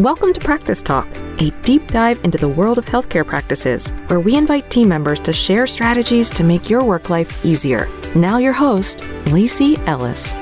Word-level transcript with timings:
Welcome 0.00 0.32
to 0.32 0.40
Practice 0.40 0.80
Talk, 0.80 1.06
a 1.40 1.50
deep 1.60 1.86
dive 1.88 2.24
into 2.24 2.38
the 2.38 2.48
world 2.48 2.78
of 2.78 2.86
healthcare 2.86 3.26
practices, 3.26 3.90
where 4.06 4.18
we 4.18 4.34
invite 4.34 4.70
team 4.70 4.88
members 4.88 5.20
to 5.20 5.30
share 5.30 5.66
strategies 5.66 6.30
to 6.30 6.42
make 6.42 6.70
your 6.70 6.82
work 6.82 7.10
life 7.10 7.44
easier. 7.44 7.86
Now, 8.14 8.38
your 8.38 8.54
host, 8.54 9.00
Lacie 9.26 9.76
Ellis. 9.86 10.32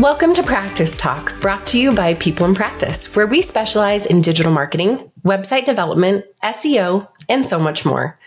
Welcome 0.00 0.32
to 0.32 0.42
Practice 0.42 0.98
Talk, 0.98 1.38
brought 1.42 1.66
to 1.66 1.78
you 1.78 1.94
by 1.94 2.14
People 2.14 2.46
in 2.46 2.54
Practice, 2.54 3.14
where 3.14 3.26
we 3.26 3.42
specialize 3.42 4.06
in 4.06 4.22
digital 4.22 4.52
marketing, 4.52 5.12
website 5.26 5.66
development, 5.66 6.24
SEO, 6.42 7.06
and 7.28 7.46
so 7.46 7.58
much 7.58 7.84
more. 7.84 8.18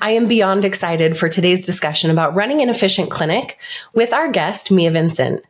I 0.00 0.10
am 0.10 0.26
beyond 0.26 0.64
excited 0.64 1.16
for 1.16 1.28
today's 1.28 1.64
discussion 1.64 2.10
about 2.10 2.34
running 2.34 2.62
an 2.62 2.68
efficient 2.68 3.12
clinic 3.12 3.60
with 3.94 4.12
our 4.12 4.28
guest, 4.28 4.72
Mia 4.72 4.90
Vincent. 4.90 5.44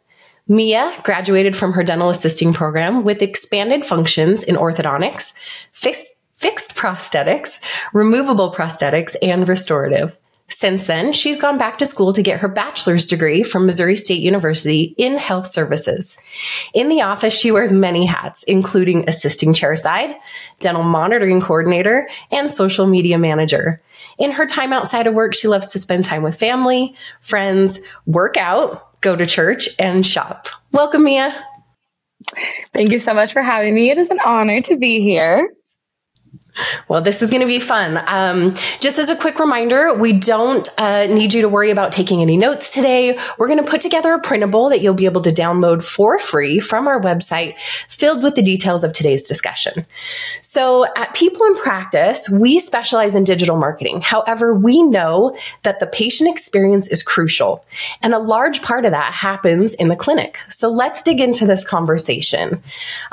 Mia 0.48 0.92
graduated 1.02 1.56
from 1.56 1.72
her 1.72 1.82
dental 1.82 2.08
assisting 2.08 2.52
program 2.52 3.02
with 3.02 3.20
expanded 3.20 3.84
functions 3.84 4.44
in 4.44 4.54
orthodontics, 4.54 5.32
fixed, 5.72 6.16
fixed 6.36 6.76
prosthetics, 6.76 7.58
removable 7.92 8.54
prosthetics, 8.54 9.16
and 9.22 9.48
restorative. 9.48 10.16
Since 10.48 10.86
then, 10.86 11.12
she's 11.12 11.40
gone 11.40 11.58
back 11.58 11.78
to 11.78 11.86
school 11.86 12.12
to 12.12 12.22
get 12.22 12.38
her 12.38 12.48
bachelor's 12.48 13.08
degree 13.08 13.42
from 13.42 13.66
Missouri 13.66 13.96
State 13.96 14.20
University 14.22 14.94
in 14.96 15.18
health 15.18 15.48
services. 15.48 16.16
In 16.72 16.88
the 16.88 17.02
office, 17.02 17.36
she 17.36 17.50
wears 17.50 17.72
many 17.72 18.06
hats, 18.06 18.44
including 18.44 19.08
assisting 19.08 19.52
chairside, 19.52 20.14
dental 20.60 20.84
monitoring 20.84 21.40
coordinator, 21.40 22.08
and 22.30 22.48
social 22.48 22.86
media 22.86 23.18
manager. 23.18 23.78
In 24.18 24.30
her 24.30 24.46
time 24.46 24.72
outside 24.72 25.08
of 25.08 25.14
work, 25.14 25.34
she 25.34 25.48
loves 25.48 25.72
to 25.72 25.80
spend 25.80 26.04
time 26.04 26.22
with 26.22 26.38
family, 26.38 26.94
friends, 27.20 27.80
work 28.06 28.36
out, 28.36 28.95
go 29.06 29.14
to 29.14 29.24
church, 29.24 29.68
and 29.78 30.04
shop. 30.04 30.48
Welcome, 30.72 31.04
Mia. 31.04 31.32
Thank 32.72 32.90
you 32.90 32.98
so 32.98 33.14
much 33.14 33.32
for 33.32 33.40
having 33.40 33.72
me. 33.72 33.88
It 33.88 33.98
is 33.98 34.10
an 34.10 34.18
honor 34.18 34.60
to 34.62 34.76
be 34.76 35.00
here. 35.00 35.48
Well, 36.88 37.02
this 37.02 37.22
is 37.22 37.30
going 37.30 37.40
to 37.40 37.46
be 37.46 37.60
fun. 37.60 38.02
Um, 38.06 38.54
just 38.80 38.98
as 38.98 39.08
a 39.08 39.16
quick 39.16 39.38
reminder, 39.38 39.94
we 39.94 40.12
don't 40.12 40.68
uh, 40.78 41.06
need 41.06 41.34
you 41.34 41.42
to 41.42 41.48
worry 41.48 41.70
about 41.70 41.92
taking 41.92 42.22
any 42.22 42.36
notes 42.36 42.72
today. 42.72 43.18
We're 43.38 43.48
going 43.48 43.62
to 43.62 43.70
put 43.70 43.80
together 43.80 44.12
a 44.14 44.20
printable 44.20 44.70
that 44.70 44.80
you'll 44.80 44.94
be 44.94 45.04
able 45.04 45.22
to 45.22 45.30
download 45.30 45.84
for 45.84 46.18
free 46.18 46.60
from 46.60 46.88
our 46.88 47.00
website, 47.00 47.58
filled 47.88 48.22
with 48.22 48.34
the 48.34 48.42
details 48.42 48.84
of 48.84 48.92
today's 48.92 49.26
discussion. 49.26 49.86
So, 50.40 50.86
at 50.96 51.14
People 51.14 51.44
in 51.46 51.56
Practice, 51.56 52.30
we 52.30 52.58
specialize 52.58 53.14
in 53.14 53.24
digital 53.24 53.56
marketing. 53.56 54.00
However, 54.00 54.54
we 54.54 54.82
know 54.82 55.36
that 55.62 55.80
the 55.80 55.86
patient 55.86 56.30
experience 56.30 56.88
is 56.88 57.02
crucial, 57.02 57.64
and 58.02 58.14
a 58.14 58.18
large 58.18 58.62
part 58.62 58.84
of 58.84 58.92
that 58.92 59.12
happens 59.12 59.74
in 59.74 59.88
the 59.88 59.96
clinic. 59.96 60.38
So, 60.48 60.70
let's 60.70 61.02
dig 61.02 61.20
into 61.20 61.46
this 61.46 61.64
conversation. 61.64 62.62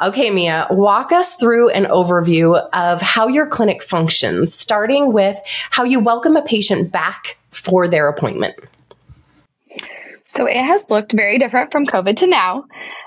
Okay, 0.02 0.30
Mia, 0.30 0.68
walk 0.72 1.12
us 1.12 1.36
through 1.36 1.70
an 1.70 1.86
overview 1.86 2.56
of 2.74 3.02
how 3.02 3.28
your 3.34 3.48
clinic 3.48 3.84
functions, 3.84 4.54
starting 4.54 5.12
with 5.12 5.40
how 5.70 5.84
you 5.84 6.00
welcome 6.00 6.36
a 6.36 6.42
patient 6.42 6.92
back 6.92 7.38
for 7.50 7.88
their 7.88 8.08
appointment. 8.08 8.56
So 10.26 10.46
it 10.46 10.58
has 10.58 10.86
looked 10.90 11.12
very 11.12 11.38
different 11.38 11.72
from 11.72 11.86
COVID 11.86 12.18
to 12.18 12.28
now. 12.28 12.66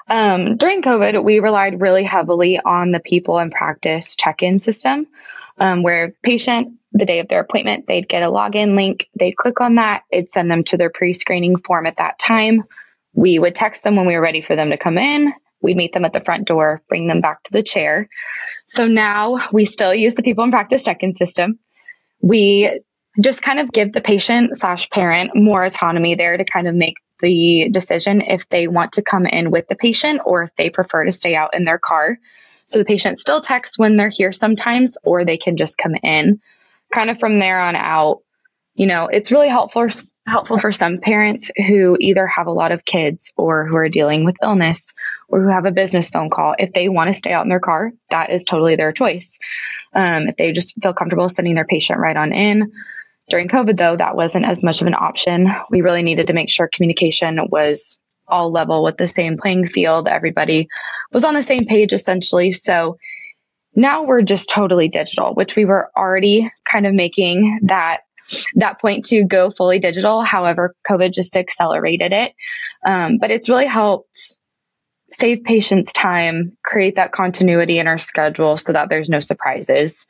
Um, 0.09 0.57
during 0.57 0.83
COVID, 0.83 1.25
we 1.25 1.41
relied 1.41 1.81
really 1.81 2.05
heavily 2.05 2.61
on 2.61 2.93
the 2.93 3.01
people 3.01 3.39
in 3.39 3.51
practice 3.51 4.17
check 4.17 4.43
in 4.43 4.61
system, 4.61 5.07
um, 5.59 5.83
where 5.83 6.15
patient, 6.23 6.75
the 6.93 7.07
day 7.07 7.19
of 7.19 7.29
their 7.29 7.41
appointment, 7.41 7.87
they'd 7.87 8.09
get 8.09 8.23
a 8.23 8.31
login 8.31 8.77
link, 8.77 9.09
they'd 9.19 9.37
click 9.37 9.61
on 9.61 9.75
that, 9.77 10.05
it'd 10.11 10.33
send 10.33 10.51
them 10.51 10.65
to 10.65 10.77
their 10.77 10.91
pre 10.91 11.13
screening 11.15 11.57
form 11.57 11.87
at 11.87 11.97
that 11.97 12.19
time. 12.19 12.65
We 13.15 13.39
would 13.39 13.55
text 13.55 13.83
them 13.83 13.97
when 13.97 14.07
we 14.07 14.15
were 14.15 14.23
ready 14.23 14.43
for 14.43 14.55
them 14.55 14.71
to 14.71 14.77
come 14.77 14.99
in. 14.99 15.33
We'd 15.63 15.77
meet 15.77 15.93
them 15.93 16.05
at 16.05 16.13
the 16.13 16.21
front 16.21 16.47
door, 16.47 16.83
bring 16.89 17.07
them 17.09 17.21
back 17.21 17.43
to 17.45 17.53
the 17.53 17.63
chair. 17.63 18.09
So 18.67 18.87
now 18.87 19.49
we 19.53 19.65
still 19.65 19.95
use 19.95 20.15
the 20.15 20.23
people 20.23 20.45
in 20.45 20.51
practice 20.51 20.85
check-in 20.85 21.17
system. 21.17 21.59
We 22.21 22.81
just 23.21 23.43
kind 23.43 23.59
of 23.61 23.73
give 23.73 23.93
the 23.93 24.01
patient 24.01 24.59
slash 24.59 24.91
parent 24.91 25.33
more 25.35 25.65
autonomy 25.65 26.15
there 26.15 26.37
to 26.37 26.45
kind 26.45 26.69
of 26.69 26.75
make 26.75 26.97
the 27.21 27.71
decision 27.71 28.21
if 28.21 28.49
they 28.49 28.69
want 28.69 28.93
to 28.93 29.03
come 29.03 29.25
in 29.27 29.51
with 29.51 29.67
the 29.69 29.77
patient 29.77 30.21
or 30.25 30.43
if 30.43 30.51
they 30.57 30.69
prefer 30.69 31.05
to 31.05 31.13
stay 31.13 31.35
out 31.35 31.55
in 31.55 31.65
their 31.65 31.79
car. 31.79 32.19
So 32.67 32.79
the 32.79 32.85
patient 32.85 33.19
still 33.19 33.41
texts 33.41 33.79
when 33.79 33.97
they're 33.97 34.11
here 34.11 34.33
sometimes, 34.33 34.99
or 35.03 35.25
they 35.25 35.39
can 35.39 35.57
just 35.57 35.79
come 35.79 35.95
in. 36.03 36.41
Kind 36.93 37.11
of 37.11 37.19
from 37.19 37.39
there 37.39 37.61
on 37.61 37.77
out, 37.77 38.23
you 38.75 38.87
know, 38.87 39.07
it's 39.07 39.33
really 39.33 39.49
helpful 39.49 39.87
helpful 40.27 40.59
for 40.59 40.73
some 40.73 40.99
parents 40.99 41.51
who 41.57 41.97
either 42.01 42.27
have 42.27 42.49
a 42.49 42.53
lot 42.53 42.73
of 42.73 42.85
kids 42.85 43.33
or 43.37 43.67
who 43.67 43.77
are 43.77 43.89
dealing 43.89 44.25
with 44.25 44.37
illness 44.43 44.93
or 45.29 45.41
who 45.43 45.49
have 45.49 45.67
a 45.67 45.71
business 45.71 46.11
phone 46.11 46.31
call. 46.31 46.55
If 46.59 46.73
they 46.73 46.89
want 46.89 47.09
to 47.09 47.15
stay 47.15 47.33
out 47.33 47.45
in 47.45 47.49
their 47.49 47.61
car, 47.61 47.93
that 48.11 48.31
is 48.31 48.45
totally 48.45 48.77
their 48.77 48.93
choice. 48.93 49.39
Um, 49.95 50.29
if 50.29 50.37
they 50.37 50.53
just 50.53 50.75
feel 50.83 50.95
comfortable 50.95 51.29
sending 51.29 51.55
their 51.55 51.65
patient 51.65 52.01
right 52.01 52.17
on 52.17 52.33
in. 52.33 52.73
During 53.29 53.49
COVID, 53.49 53.77
though, 53.77 53.97
that 53.97 54.17
wasn't 54.17 54.45
as 54.45 54.63
much 54.63 54.81
of 54.81 54.87
an 54.87 54.95
option. 54.95 55.49
We 55.71 55.81
really 55.81 56.03
needed 56.03 56.29
to 56.29 56.33
make 56.33 56.51
sure 56.51 56.69
communication 56.73 57.41
was 57.49 57.99
all 58.29 58.51
level 58.51 58.83
with 58.83 58.97
the 58.97 59.09
same 59.09 59.37
playing 59.39 59.69
field. 59.69 60.09
Everybody 60.09 60.69
was 61.13 61.25
on 61.25 61.35
the 61.35 61.43
same 61.43 61.67
page 61.67 61.93
essentially. 61.93 62.53
So 62.53 62.99
now 63.75 64.05
we're 64.05 64.23
just 64.23 64.49
totally 64.49 64.89
digital, 64.89 65.35
which 65.35 65.55
we 65.55 65.65
were 65.65 65.91
already 65.97 66.51
kind 66.65 66.87
of 66.87 66.95
making 66.95 67.61
that 67.65 68.01
that 68.57 68.81
point 68.81 69.07
to 69.07 69.25
go 69.25 69.51
fully 69.51 69.79
digital. 69.79 70.23
However, 70.23 70.75
COVID 70.89 71.13
just 71.13 71.37
accelerated 71.37 72.13
it. 72.13 72.33
Um, 72.87 73.19
but 73.19 73.31
it's 73.31 73.49
really 73.49 73.67
helped 73.67 74.39
save 75.11 75.45
patients 75.45 75.93
time, 75.93 76.57
create 76.65 76.97
that 76.97 77.13
continuity 77.13 77.79
in 77.79 77.87
our 77.87 77.99
schedule 77.99 78.57
so 78.59 78.73
that 78.73 78.89
there's 78.89 79.09
no 79.09 79.21
surprises. 79.21 80.07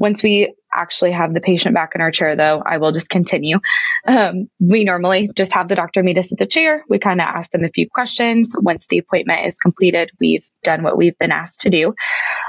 Once 0.00 0.22
we 0.22 0.54
actually 0.72 1.12
have 1.12 1.34
the 1.34 1.42
patient 1.42 1.74
back 1.74 1.94
in 1.94 2.00
our 2.00 2.10
chair, 2.10 2.34
though, 2.34 2.62
I 2.64 2.78
will 2.78 2.90
just 2.90 3.10
continue. 3.10 3.58
Um, 4.06 4.48
we 4.58 4.84
normally 4.84 5.30
just 5.36 5.52
have 5.52 5.68
the 5.68 5.74
doctor 5.74 6.02
meet 6.02 6.16
us 6.16 6.32
at 6.32 6.38
the 6.38 6.46
chair. 6.46 6.84
We 6.88 6.98
kind 6.98 7.20
of 7.20 7.26
ask 7.26 7.50
them 7.50 7.64
a 7.64 7.68
few 7.68 7.86
questions. 7.86 8.56
Once 8.58 8.86
the 8.86 8.96
appointment 8.96 9.46
is 9.46 9.58
completed, 9.58 10.10
we've 10.18 10.48
done 10.62 10.82
what 10.82 10.96
we've 10.96 11.18
been 11.18 11.32
asked 11.32 11.62
to 11.62 11.70
do 11.70 11.94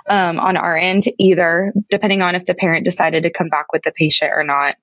um, 0.07 0.39
on 0.39 0.55
our 0.55 0.77
end, 0.77 1.03
either 1.19 1.73
depending 1.89 2.21
on 2.21 2.35
if 2.35 2.45
the 2.45 2.53
parent 2.53 2.85
decided 2.85 3.23
to 3.23 3.29
come 3.31 3.49
back 3.49 3.73
with 3.73 3.83
the 3.83 3.91
patient 3.91 4.31
or 4.33 4.45
not. 4.45 4.77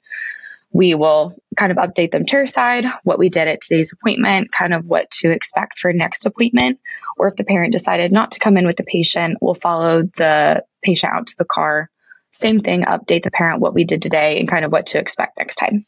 We 0.70 0.94
will 0.94 1.34
kind 1.56 1.72
of 1.72 1.78
update 1.78 2.12
them 2.12 2.26
chair 2.26 2.46
side, 2.46 2.84
what 3.02 3.18
we 3.18 3.30
did 3.30 3.48
at 3.48 3.62
today's 3.62 3.94
appointment, 3.94 4.52
kind 4.52 4.74
of 4.74 4.84
what 4.84 5.10
to 5.12 5.30
expect 5.30 5.78
for 5.78 5.90
next 5.94 6.26
appointment. 6.26 6.80
Or 7.16 7.28
if 7.28 7.36
the 7.36 7.44
parent 7.44 7.72
decided 7.72 8.12
not 8.12 8.32
to 8.32 8.40
come 8.40 8.58
in 8.58 8.66
with 8.66 8.76
the 8.76 8.84
patient, 8.84 9.38
we'll 9.40 9.54
follow 9.54 10.02
the 10.02 10.64
patient 10.82 11.14
out 11.14 11.28
to 11.28 11.36
the 11.38 11.46
car 11.46 11.88
same 12.38 12.60
thing, 12.60 12.82
update 12.82 13.24
the 13.24 13.30
parent 13.30 13.60
what 13.60 13.74
we 13.74 13.84
did 13.84 14.02
today 14.02 14.38
and 14.38 14.48
kind 14.48 14.64
of 14.64 14.72
what 14.72 14.88
to 14.88 14.98
expect 14.98 15.38
next 15.38 15.56
time. 15.56 15.86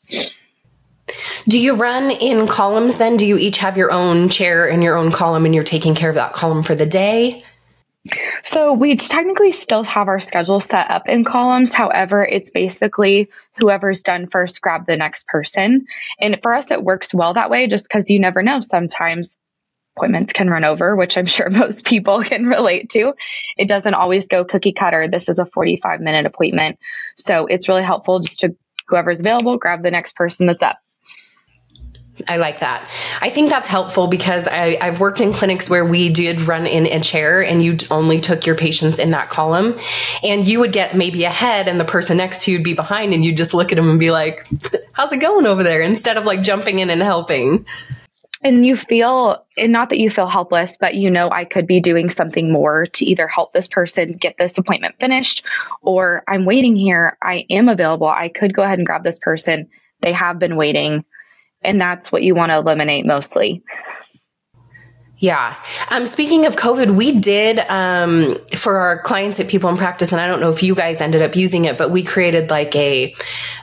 Do 1.49 1.59
you 1.59 1.75
run 1.75 2.11
in 2.11 2.47
columns 2.47 2.97
then? 2.97 3.17
Do 3.17 3.27
you 3.27 3.37
each 3.37 3.59
have 3.59 3.77
your 3.77 3.91
own 3.91 4.29
chair 4.29 4.69
and 4.69 4.83
your 4.83 4.97
own 4.97 5.11
column 5.11 5.45
and 5.45 5.55
you're 5.55 5.65
taking 5.65 5.95
care 5.95 6.11
of 6.11 6.17
that 6.17 6.33
column 6.33 6.63
for 6.63 6.75
the 6.75 6.87
day? 6.87 7.43
So 8.43 8.73
we 8.73 8.97
technically 8.97 9.53
still 9.53 9.85
have 9.85 10.09
our 10.09 10.21
schedule 10.21 10.61
set 10.61 10.91
up 10.91 11.09
in 11.09 11.25
columns. 11.25 11.75
However, 11.75 12.25
it's 12.25 12.51
basically 12.51 13.29
whoever's 13.59 14.03
done 14.03 14.29
first, 14.29 14.63
grab 14.63 14.87
the 14.87 14.97
next 14.97 15.27
person. 15.27 15.87
And 16.19 16.41
for 16.43 16.55
us, 16.55 16.71
it 16.71 16.83
works 16.83 17.13
well 17.13 17.35
that 17.35 17.51
way 17.51 17.67
just 17.69 17.87
because 17.89 18.09
you 18.09 18.19
never 18.19 18.43
know. 18.43 18.61
Sometimes 18.61 19.39
appointments 19.97 20.33
can 20.33 20.49
run 20.49 20.65
over, 20.65 20.97
which 20.97 21.17
I'm 21.17 21.27
sure 21.27 21.51
most 21.51 21.85
people 21.85 22.23
can 22.23 22.47
relate 22.47 22.91
to. 22.91 23.15
It 23.57 23.69
doesn't 23.69 23.95
always 23.95 24.29
go 24.29 24.45
cookie 24.45 24.73
cutter. 24.73 25.09
This 25.09 25.29
is 25.29 25.39
a 25.39 25.47
45 25.47 26.01
minute 26.01 26.27
appointment. 26.27 26.79
So 27.17 27.47
it's 27.47 27.69
really 27.69 27.83
helpful 27.83 28.21
just 28.21 28.41
to 28.41 28.57
whoever's 28.89 29.21
available, 29.21 29.57
grab 29.57 29.83
the 29.83 29.91
next 29.91 30.17
person 30.17 30.47
that's 30.47 30.63
up. 30.63 30.79
I 32.29 32.37
like 32.37 32.61
that. 32.61 32.87
I 33.23 33.31
think 33.31 33.49
that's 33.49 33.69
helpful 33.69 34.07
because 34.07 34.47
I, 34.47 34.85
have 34.85 35.01
worked 35.01 35.23
in 35.23 35.33
clinics 35.33 35.71
where 35.71 35.85
we 35.85 36.11
did 36.11 36.43
run 36.43 36.67
in 36.67 36.87
a 36.87 37.01
chair 37.01 37.43
and 37.43 37.65
you 37.65 37.79
only 37.91 38.21
took 38.21 38.45
your 38.45 38.57
patients 38.57 38.99
in 38.99 39.13
that 39.13 39.31
column. 39.31 39.79
And 40.23 40.47
you 40.47 40.61
would 40.61 40.73
get 40.73 40.95
maybe 40.95 41.25
ahead 41.25 41.67
and 41.67 41.81
the 41.81 41.85
person 41.85 42.19
next 42.19 42.45
to 42.45 42.51
you 42.51 42.59
would 42.59 42.65
be 42.65 42.75
behind 42.75 43.15
and 43.15 43.25
you'd 43.25 43.39
just 43.39 43.55
look 43.55 43.73
at 43.73 43.77
them 43.77 43.89
and 43.89 43.99
be 43.99 44.11
like, 44.11 44.47
how's 44.93 45.13
it 45.13 45.19
going 45.19 45.47
over 45.47 45.63
there? 45.63 45.81
Instead 45.81 46.17
of 46.19 46.25
like 46.25 46.43
jumping 46.43 46.81
in 46.81 46.91
and 46.91 47.03
helping 47.03 47.65
and 48.43 48.65
you 48.65 48.77
feel 48.77 49.45
and 49.57 49.73
not 49.73 49.91
that 49.91 49.99
you 49.99 50.11
feel 50.11 50.27
helpless 50.27 50.77
but 50.79 50.95
you 50.95 51.11
know 51.11 51.29
i 51.31 51.45
could 51.45 51.67
be 51.67 51.81
doing 51.81 52.11
something 52.11 52.51
more 52.51 52.87
to 52.87 53.05
either 53.05 53.29
help 53.29 53.53
this 53.53 53.69
person 53.69 54.17
get 54.17 54.37
this 54.39 54.59
appointment 54.59 54.95
finished 54.99 55.45
or 55.83 56.23
i'm 56.27 56.45
waiting 56.45 56.77
here. 56.77 57.17
I 57.23 57.47
am 57.51 57.69
available. 57.69 58.09
I 58.09 58.29
could 58.29 58.55
go 58.55 58.63
ahead 58.63 58.79
and 58.79 58.87
grab 58.87 59.05
this 59.05 59.19
person. 59.19 59.69
They 60.01 60.13
have 60.13 60.39
been 60.39 60.57
waiting. 60.57 61.05
And 61.63 61.81
that's 61.81 62.11
what 62.11 62.23
you 62.23 62.35
want 62.35 62.51
to 62.51 62.57
eliminate 62.57 63.07
mostly. 63.07 63.63
Yeah. 65.19 65.55
Um, 65.91 66.07
speaking 66.07 66.47
of 66.47 66.57
COVID, 66.57 66.97
we 66.97 67.13
did 67.13 67.59
um, 67.59 68.39
for 68.57 68.79
our 68.79 69.03
clients 69.03 69.39
at 69.39 69.49
People 69.49 69.69
in 69.69 69.77
Practice, 69.77 70.13
and 70.13 70.21
I 70.21 70.27
don't 70.27 70.41
know 70.41 70.49
if 70.49 70.63
you 70.63 70.75
guys 70.75 71.03
ended 71.03 71.21
up 71.21 71.37
using 71.37 71.67
it, 71.67 71.77
but 71.77 71.91
we 71.91 72.03
created 72.03 72.51
like 72.51 72.75
a 72.75 73.15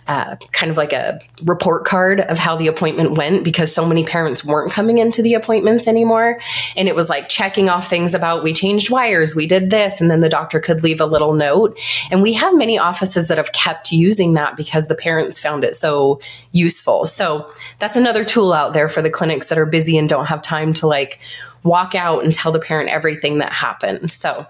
uh, 0.08 0.38
kind 0.52 0.72
of 0.72 0.78
like 0.78 0.94
a 0.94 1.20
report 1.44 1.86
card 1.86 2.22
of 2.22 2.38
how 2.38 2.56
the 2.56 2.68
appointment 2.68 3.18
went 3.18 3.44
because 3.44 3.74
so 3.74 3.86
many 3.86 4.06
parents 4.06 4.44
weren't 4.44 4.72
coming 4.72 5.00
into 5.00 5.22
the 5.22 5.34
appointments 5.34 5.88
anymore. 5.88 6.40
And 6.76 6.88
it 6.88 6.96
was 6.96 7.10
like 7.10 7.28
checking 7.28 7.68
off 7.70 7.90
things 7.90 8.14
about 8.14 8.44
we 8.44 8.54
changed 8.54 8.90
wires, 8.90 9.36
we 9.36 9.48
did 9.48 9.70
this, 9.70 10.00
and 10.00 10.10
then 10.10 10.22
the 10.22 10.30
doctor 10.30 10.60
could 10.60 10.82
leave 10.82 11.02
a 11.02 11.06
little 11.06 11.34
note. 11.34 11.78
And 12.10 12.22
we 12.22 12.34
have 12.34 12.56
many 12.56 12.80
offices 12.80 13.28
that 13.28 13.38
have 13.38 13.52
kept 13.52 13.92
using 13.92 14.34
that 14.36 14.56
because 14.56 14.88
the 14.88 14.96
parents 14.96 15.40
found 15.40 15.64
it 15.64 15.76
so 15.76 16.22
useful. 16.52 17.06
So 17.06 17.52
that's 17.80 17.98
another 17.98 18.24
tool 18.24 18.54
out 18.54 18.74
there 18.74 18.88
for 18.88 19.02
the 19.02 19.10
clinics 19.10 19.48
that 19.48 19.58
are 19.58 19.66
busy 19.66 19.98
and 19.98 20.08
don't 20.08 20.28
have 20.28 20.42
time 20.42 20.74
to 20.76 20.88
like 20.88 21.20
walk 21.64 21.96
out 21.96 22.24
and 22.24 22.34
tell 22.34 22.52
the 22.52 22.60
parent 22.60 22.90
everything 22.90 23.40
that 23.40 23.52
happened. 23.52 24.12
So 24.12 24.46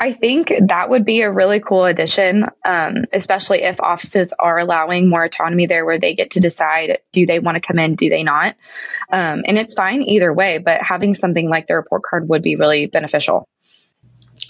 I 0.00 0.12
think 0.12 0.52
that 0.68 0.90
would 0.90 1.04
be 1.04 1.22
a 1.22 1.30
really 1.30 1.60
cool 1.60 1.84
addition, 1.84 2.46
um, 2.64 3.04
especially 3.12 3.62
if 3.62 3.80
offices 3.80 4.34
are 4.38 4.58
allowing 4.58 5.08
more 5.08 5.22
autonomy 5.24 5.66
there 5.66 5.86
where 5.86 6.00
they 6.00 6.14
get 6.14 6.32
to 6.32 6.40
decide 6.40 6.98
do 7.12 7.26
they 7.26 7.38
want 7.38 7.56
to 7.56 7.60
come 7.60 7.78
in, 7.78 7.94
do 7.94 8.10
they 8.10 8.24
not? 8.24 8.56
Um, 9.12 9.44
and 9.46 9.56
it's 9.56 9.74
fine 9.74 10.02
either 10.02 10.32
way, 10.32 10.58
but 10.58 10.82
having 10.82 11.14
something 11.14 11.48
like 11.48 11.68
the 11.68 11.76
report 11.76 12.02
card 12.02 12.28
would 12.28 12.42
be 12.42 12.56
really 12.56 12.86
beneficial. 12.86 13.48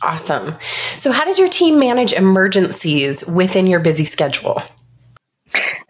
Awesome. 0.03 0.57
So, 0.97 1.13
how 1.13 1.25
does 1.25 1.39
your 1.39 1.49
team 1.49 1.79
manage 1.79 2.13
emergencies 2.13 3.27
within 3.27 3.67
your 3.67 3.81
busy 3.81 4.05
schedule? 4.07 4.63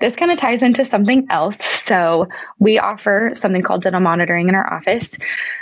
This 0.01 0.17
kind 0.17 0.31
of 0.31 0.37
ties 0.37 0.63
into 0.63 0.85
something 0.85 1.29
else. 1.31 1.65
So, 1.65 2.29
we 2.59 2.79
offer 2.79 3.33
something 3.35 3.63
called 3.63 3.83
dental 3.83 4.01
monitoring 4.01 4.49
in 4.49 4.55
our 4.55 4.75
office 4.75 5.17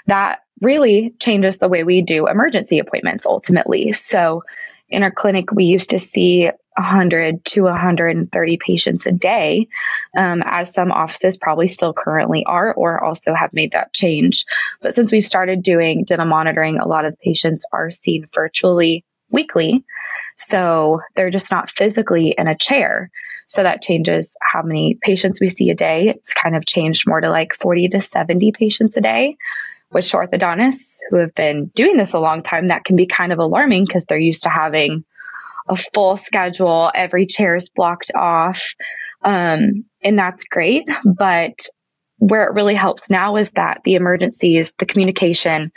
that 0.07 0.41
really 0.63 1.15
changes 1.19 1.59
the 1.59 1.69
way 1.69 1.85
we 1.85 2.03
do 2.03 2.29
emergency 2.29 2.79
appointments 2.79 3.27
ultimately. 3.27 3.93
So, 3.93 4.45
in 4.89 5.03
our 5.03 5.11
clinic, 5.11 5.51
we 5.53 5.65
used 5.65 5.91
to 5.91 5.99
see 5.99 6.51
100 6.77 7.45
to 7.45 7.63
130 7.63 8.57
patients 8.59 9.07
a 9.07 9.13
day, 9.13 9.69
um, 10.17 10.43
as 10.45 10.73
some 10.73 10.93
offices 10.93 11.39
probably 11.39 11.69
still 11.69 11.93
currently 11.93 12.45
are, 12.45 12.73
or 12.73 13.03
also 13.03 13.35
have 13.35 13.53
made 13.53 13.73
that 13.73 13.93
change. 13.93 14.45
But 14.81 14.95
since 14.95 15.13
we've 15.13 15.27
started 15.27 15.63
doing 15.63 16.05
dental 16.05 16.27
monitoring, 16.27 16.79
a 16.79 16.87
lot 16.87 17.05
of 17.05 17.13
the 17.13 17.19
patients 17.19 17.67
are 17.73 17.91
seen 17.91 18.27
virtually 18.33 19.05
weekly. 19.31 19.85
So 20.37 21.01
they're 21.15 21.31
just 21.31 21.51
not 21.51 21.71
physically 21.71 22.35
in 22.37 22.49
a 22.49 22.57
chair. 22.57 23.11
So 23.47 23.63
that 23.63 23.83
changes 23.83 24.37
how 24.41 24.63
many 24.63 24.99
patients 25.01 25.41
we 25.41 25.49
see 25.49 25.71
a 25.71 25.75
day. 25.75 26.09
It's 26.09 26.35
kind 26.35 26.57
of 26.57 26.67
changed 26.67 27.07
more 27.07 27.21
to 27.21 27.31
like 27.31 27.55
40 27.55 27.89
to 27.89 28.01
70 28.01 28.53
patients 28.53 28.97
a 28.97 29.01
day. 29.01 29.37
Which 29.93 30.13
orthodontists 30.13 30.99
who 31.11 31.17
have 31.17 31.35
been 31.35 31.67
doing 31.67 31.97
this 31.97 32.15
a 32.15 32.19
long 32.19 32.43
time, 32.43 32.69
that 32.69 32.85
can 32.85 32.97
be 32.97 33.07
kind 33.07 33.33
of 33.33 33.39
alarming 33.39 33.85
because 33.85 34.07
they're 34.07 34.19
used 34.19 34.45
to 34.45 34.49
having 34.49 35.05
a 35.69 35.77
full 35.77 36.17
schedule, 36.17 36.91
every 36.95 37.27
chair 37.27 37.57
is 37.57 37.71
blocked 37.71 38.11
off. 38.15 38.75
Um, 39.23 39.85
and 40.03 40.19
that's 40.19 40.45
great. 40.45 40.89
But 41.05 41.69
where 42.19 42.45
it 42.45 42.55
really 42.55 42.75
helps 42.75 43.11
now 43.11 43.37
is 43.37 43.51
that 43.53 43.81
the 43.85 43.95
emergencies, 43.95 44.75
the 44.79 44.87
communication 44.87 45.73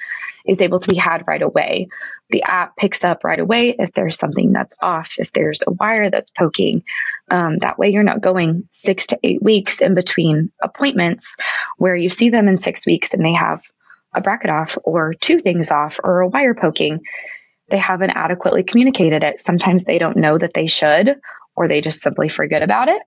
is 0.45 0.61
able 0.61 0.79
to 0.79 0.89
be 0.89 0.95
had 0.95 1.23
right 1.25 1.41
away. 1.41 1.87
The 2.29 2.43
app 2.43 2.77
picks 2.77 3.03
up 3.03 3.23
right 3.23 3.39
away 3.39 3.75
if 3.77 3.93
there's 3.93 4.19
something 4.19 4.51
that's 4.51 4.77
off, 4.79 5.15
if 5.17 5.31
there's 5.31 5.63
a 5.65 5.71
wire 5.71 6.11
that's 6.11 6.29
poking. 6.29 6.83
Um, 7.31 7.57
that 7.59 7.79
way, 7.79 7.89
you're 7.89 8.03
not 8.03 8.21
going 8.21 8.67
six 8.69 9.07
to 9.07 9.19
eight 9.23 9.41
weeks 9.41 9.81
in 9.81 9.95
between 9.95 10.51
appointments 10.61 11.37
where 11.77 11.95
you 11.95 12.11
see 12.11 12.29
them 12.29 12.47
in 12.47 12.59
six 12.59 12.85
weeks 12.85 13.13
and 13.13 13.25
they 13.25 13.33
have 13.33 13.63
a 14.15 14.21
bracket 14.21 14.49
off 14.49 14.77
or 14.83 15.13
two 15.13 15.39
things 15.39 15.71
off 15.71 15.99
or 16.03 16.21
a 16.21 16.27
wire 16.27 16.55
poking 16.55 17.01
they 17.69 17.77
haven't 17.77 18.11
adequately 18.11 18.63
communicated 18.63 19.23
it. 19.23 19.39
Sometimes 19.39 19.85
they 19.85 19.97
don't 19.97 20.17
know 20.17 20.37
that 20.37 20.53
they 20.53 20.67
should, 20.67 21.15
or 21.55 21.67
they 21.67 21.81
just 21.81 22.01
simply 22.01 22.29
forget 22.29 22.61
about 22.61 22.89
it. 22.89 23.01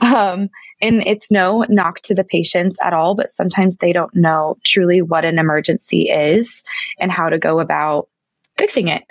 Um, 0.00 0.50
and 0.80 1.06
it's 1.06 1.30
no 1.30 1.64
knock 1.68 2.00
to 2.02 2.14
the 2.14 2.24
patients 2.24 2.78
at 2.82 2.92
all, 2.92 3.16
but 3.16 3.30
sometimes 3.30 3.78
they 3.78 3.92
don't 3.92 4.14
know 4.14 4.56
truly 4.64 5.02
what 5.02 5.24
an 5.24 5.38
emergency 5.38 6.10
is 6.10 6.64
and 7.00 7.10
how 7.10 7.30
to 7.30 7.38
go 7.38 7.58
about 7.60 8.08
fixing 8.58 8.88
it. 8.88 9.02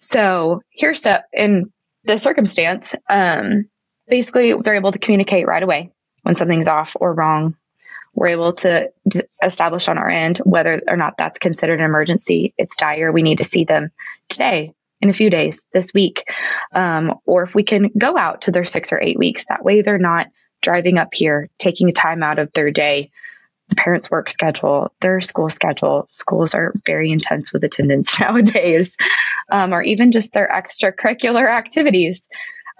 So 0.00 0.62
here's 0.70 1.06
a, 1.06 1.24
in 1.32 1.72
the 2.04 2.18
circumstance, 2.18 2.94
um, 3.08 3.68
basically 4.08 4.54
they're 4.60 4.74
able 4.74 4.92
to 4.92 4.98
communicate 4.98 5.46
right 5.46 5.62
away 5.62 5.92
when 6.22 6.34
something's 6.34 6.68
off 6.68 6.96
or 7.00 7.14
wrong 7.14 7.56
we're 8.14 8.28
able 8.28 8.52
to 8.54 8.90
d- 9.08 9.20
establish 9.42 9.88
on 9.88 9.98
our 9.98 10.08
end 10.08 10.38
whether 10.38 10.82
or 10.86 10.96
not 10.96 11.16
that's 11.18 11.38
considered 11.38 11.80
an 11.80 11.84
emergency. 11.84 12.54
It's 12.56 12.76
dire. 12.76 13.12
We 13.12 13.22
need 13.22 13.38
to 13.38 13.44
see 13.44 13.64
them 13.64 13.90
today, 14.28 14.72
in 15.00 15.10
a 15.10 15.14
few 15.14 15.30
days, 15.30 15.66
this 15.72 15.92
week. 15.92 16.24
Um, 16.72 17.18
or 17.26 17.42
if 17.42 17.54
we 17.54 17.64
can 17.64 17.90
go 17.96 18.16
out 18.16 18.42
to 18.42 18.50
their 18.50 18.64
six 18.64 18.92
or 18.92 19.02
eight 19.02 19.18
weeks, 19.18 19.46
that 19.46 19.64
way 19.64 19.82
they're 19.82 19.98
not 19.98 20.28
driving 20.62 20.98
up 20.98 21.12
here, 21.12 21.50
taking 21.58 21.92
time 21.92 22.22
out 22.22 22.38
of 22.38 22.52
their 22.52 22.70
day, 22.70 23.10
the 23.68 23.76
parents' 23.76 24.10
work 24.10 24.30
schedule, 24.30 24.92
their 25.00 25.20
school 25.20 25.50
schedule. 25.50 26.08
Schools 26.10 26.54
are 26.54 26.72
very 26.86 27.10
intense 27.10 27.52
with 27.52 27.64
attendance 27.64 28.18
nowadays, 28.20 28.96
um, 29.50 29.72
or 29.72 29.82
even 29.82 30.12
just 30.12 30.32
their 30.32 30.48
extracurricular 30.48 31.50
activities. 31.50 32.28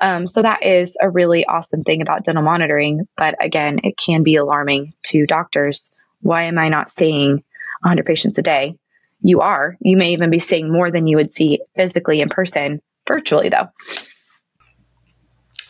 Um, 0.04 0.26
so 0.26 0.42
that 0.42 0.66
is 0.66 0.98
a 1.00 1.08
really 1.08 1.46
awesome 1.46 1.82
thing 1.82 2.02
about 2.02 2.24
dental 2.24 2.42
monitoring. 2.42 3.08
But 3.16 3.42
again, 3.42 3.78
it 3.84 3.96
can 3.96 4.22
be 4.22 4.36
alarming 4.36 4.92
to 5.04 5.26
doctors. 5.26 5.94
Why 6.20 6.42
am 6.44 6.58
I 6.58 6.68
not 6.68 6.90
seeing 6.90 7.42
100 7.80 8.04
patients 8.04 8.36
a 8.36 8.42
day? 8.42 8.76
You 9.22 9.40
are. 9.40 9.78
You 9.80 9.96
may 9.96 10.10
even 10.10 10.28
be 10.28 10.40
seeing 10.40 10.70
more 10.70 10.90
than 10.90 11.06
you 11.06 11.16
would 11.16 11.32
see 11.32 11.60
physically 11.74 12.20
in 12.20 12.28
person, 12.28 12.82
virtually, 13.08 13.48
though. 13.48 13.70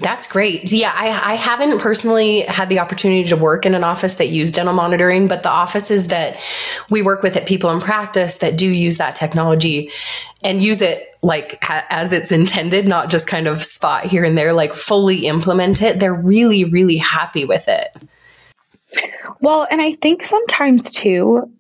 That's 0.00 0.26
great. 0.26 0.72
Yeah, 0.72 0.92
I, 0.92 1.32
I 1.32 1.34
haven't 1.34 1.80
personally 1.80 2.40
had 2.40 2.68
the 2.68 2.80
opportunity 2.80 3.28
to 3.28 3.36
work 3.36 3.64
in 3.64 3.74
an 3.74 3.84
office 3.84 4.16
that 4.16 4.28
used 4.28 4.56
dental 4.56 4.74
monitoring, 4.74 5.28
but 5.28 5.44
the 5.44 5.50
offices 5.50 6.08
that 6.08 6.40
we 6.90 7.00
work 7.00 7.22
with 7.22 7.36
at 7.36 7.46
People 7.46 7.70
in 7.70 7.80
Practice 7.80 8.38
that 8.38 8.56
do 8.56 8.68
use 8.68 8.96
that 8.96 9.14
technology 9.14 9.90
and 10.42 10.62
use 10.62 10.80
it 10.80 11.16
like 11.22 11.58
as 11.68 12.12
it's 12.12 12.32
intended, 12.32 12.88
not 12.88 13.08
just 13.08 13.28
kind 13.28 13.46
of 13.46 13.62
spot 13.62 14.06
here 14.06 14.24
and 14.24 14.36
there, 14.36 14.52
like 14.52 14.74
fully 14.74 15.26
implement 15.26 15.80
it, 15.80 16.00
they're 16.00 16.12
really, 16.12 16.64
really 16.64 16.96
happy 16.96 17.44
with 17.44 17.68
it. 17.68 17.96
Well, 19.40 19.66
and 19.70 19.80
I 19.80 19.94
think 19.94 20.24
sometimes 20.24 20.90
too, 20.90 21.50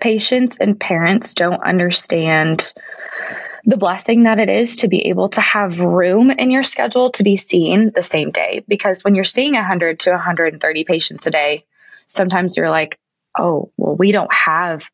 patients 0.00 0.58
and 0.58 0.78
parents 0.78 1.34
don't 1.34 1.62
understand 1.62 2.72
the 3.68 3.76
blessing 3.76 4.22
that 4.22 4.38
it 4.38 4.48
is 4.48 4.78
to 4.78 4.88
be 4.88 5.08
able 5.08 5.28
to 5.28 5.42
have 5.42 5.78
room 5.78 6.30
in 6.30 6.50
your 6.50 6.62
schedule 6.62 7.10
to 7.10 7.22
be 7.22 7.36
seen 7.36 7.92
the 7.94 8.02
same 8.02 8.30
day. 8.30 8.64
Because 8.66 9.02
when 9.02 9.14
you're 9.14 9.24
seeing 9.24 9.52
100 9.52 10.00
to 10.00 10.10
130 10.12 10.84
patients 10.84 11.26
a 11.26 11.30
day, 11.30 11.66
sometimes 12.06 12.56
you're 12.56 12.70
like, 12.70 12.98
oh, 13.38 13.70
well, 13.76 13.94
we 13.94 14.10
don't 14.10 14.32
have 14.32 14.88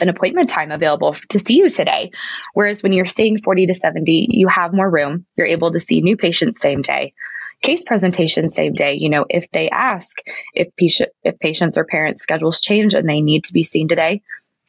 an 0.00 0.08
appointment 0.08 0.48
time 0.48 0.70
available 0.70 1.14
to 1.28 1.38
see 1.38 1.58
you 1.58 1.68
today. 1.68 2.10
Whereas 2.54 2.82
when 2.82 2.94
you're 2.94 3.04
seeing 3.04 3.36
40 3.42 3.66
to 3.66 3.74
70, 3.74 4.28
you 4.30 4.48
have 4.48 4.72
more 4.72 4.88
room. 4.88 5.26
You're 5.36 5.48
able 5.48 5.72
to 5.72 5.80
see 5.80 6.00
new 6.00 6.16
patients 6.16 6.58
same 6.58 6.80
day. 6.80 7.12
Case 7.60 7.84
presentation 7.84 8.48
same 8.48 8.72
day. 8.72 8.94
You 8.94 9.10
know, 9.10 9.26
if 9.28 9.50
they 9.50 9.68
ask 9.68 10.16
if 10.54 10.68
if 10.78 11.38
patients 11.38 11.76
or 11.76 11.84
parents 11.84 12.22
schedules 12.22 12.62
change 12.62 12.94
and 12.94 13.06
they 13.06 13.20
need 13.20 13.44
to 13.44 13.52
be 13.52 13.62
seen 13.62 13.88
today, 13.88 14.22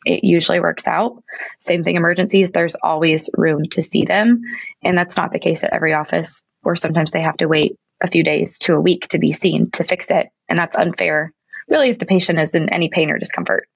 it 0.06 0.24
usually 0.24 0.60
works 0.60 0.88
out. 0.88 1.24
Same 1.60 1.84
thing, 1.84 1.96
emergencies, 1.96 2.51
there's 2.51 2.75
always 2.75 3.30
room 3.36 3.66
to 3.72 3.82
see 3.82 4.06
them. 4.06 4.42
And 4.84 4.98
that's 4.98 5.18
not 5.18 5.32
the 5.32 5.39
case 5.39 5.63
at 5.63 5.74
every 5.74 5.94
office, 5.94 6.44
where 6.62 6.75
sometimes 6.75 7.12
they 7.12 7.22
have 7.22 7.38
to 7.38 7.48
wait 7.48 7.77
a 8.01 8.08
few 8.08 8.24
days 8.24 8.60
to 8.60 8.74
a 8.74 8.82
week 8.82 9.08
to 9.10 9.20
be 9.20 9.34
seen 9.34 9.72
to 9.72 9.84
fix 9.84 10.08
it. 10.10 10.30
And 10.48 10.60
that's 10.60 10.75
unfair, 10.75 11.34
really, 11.68 11.89
if 11.89 12.00
the 12.00 12.06
patient 12.06 12.39
is 12.39 12.56
in 12.56 12.70
any 12.70 12.89
pain 12.89 13.10
or 13.10 13.18
discomfort. 13.18 13.68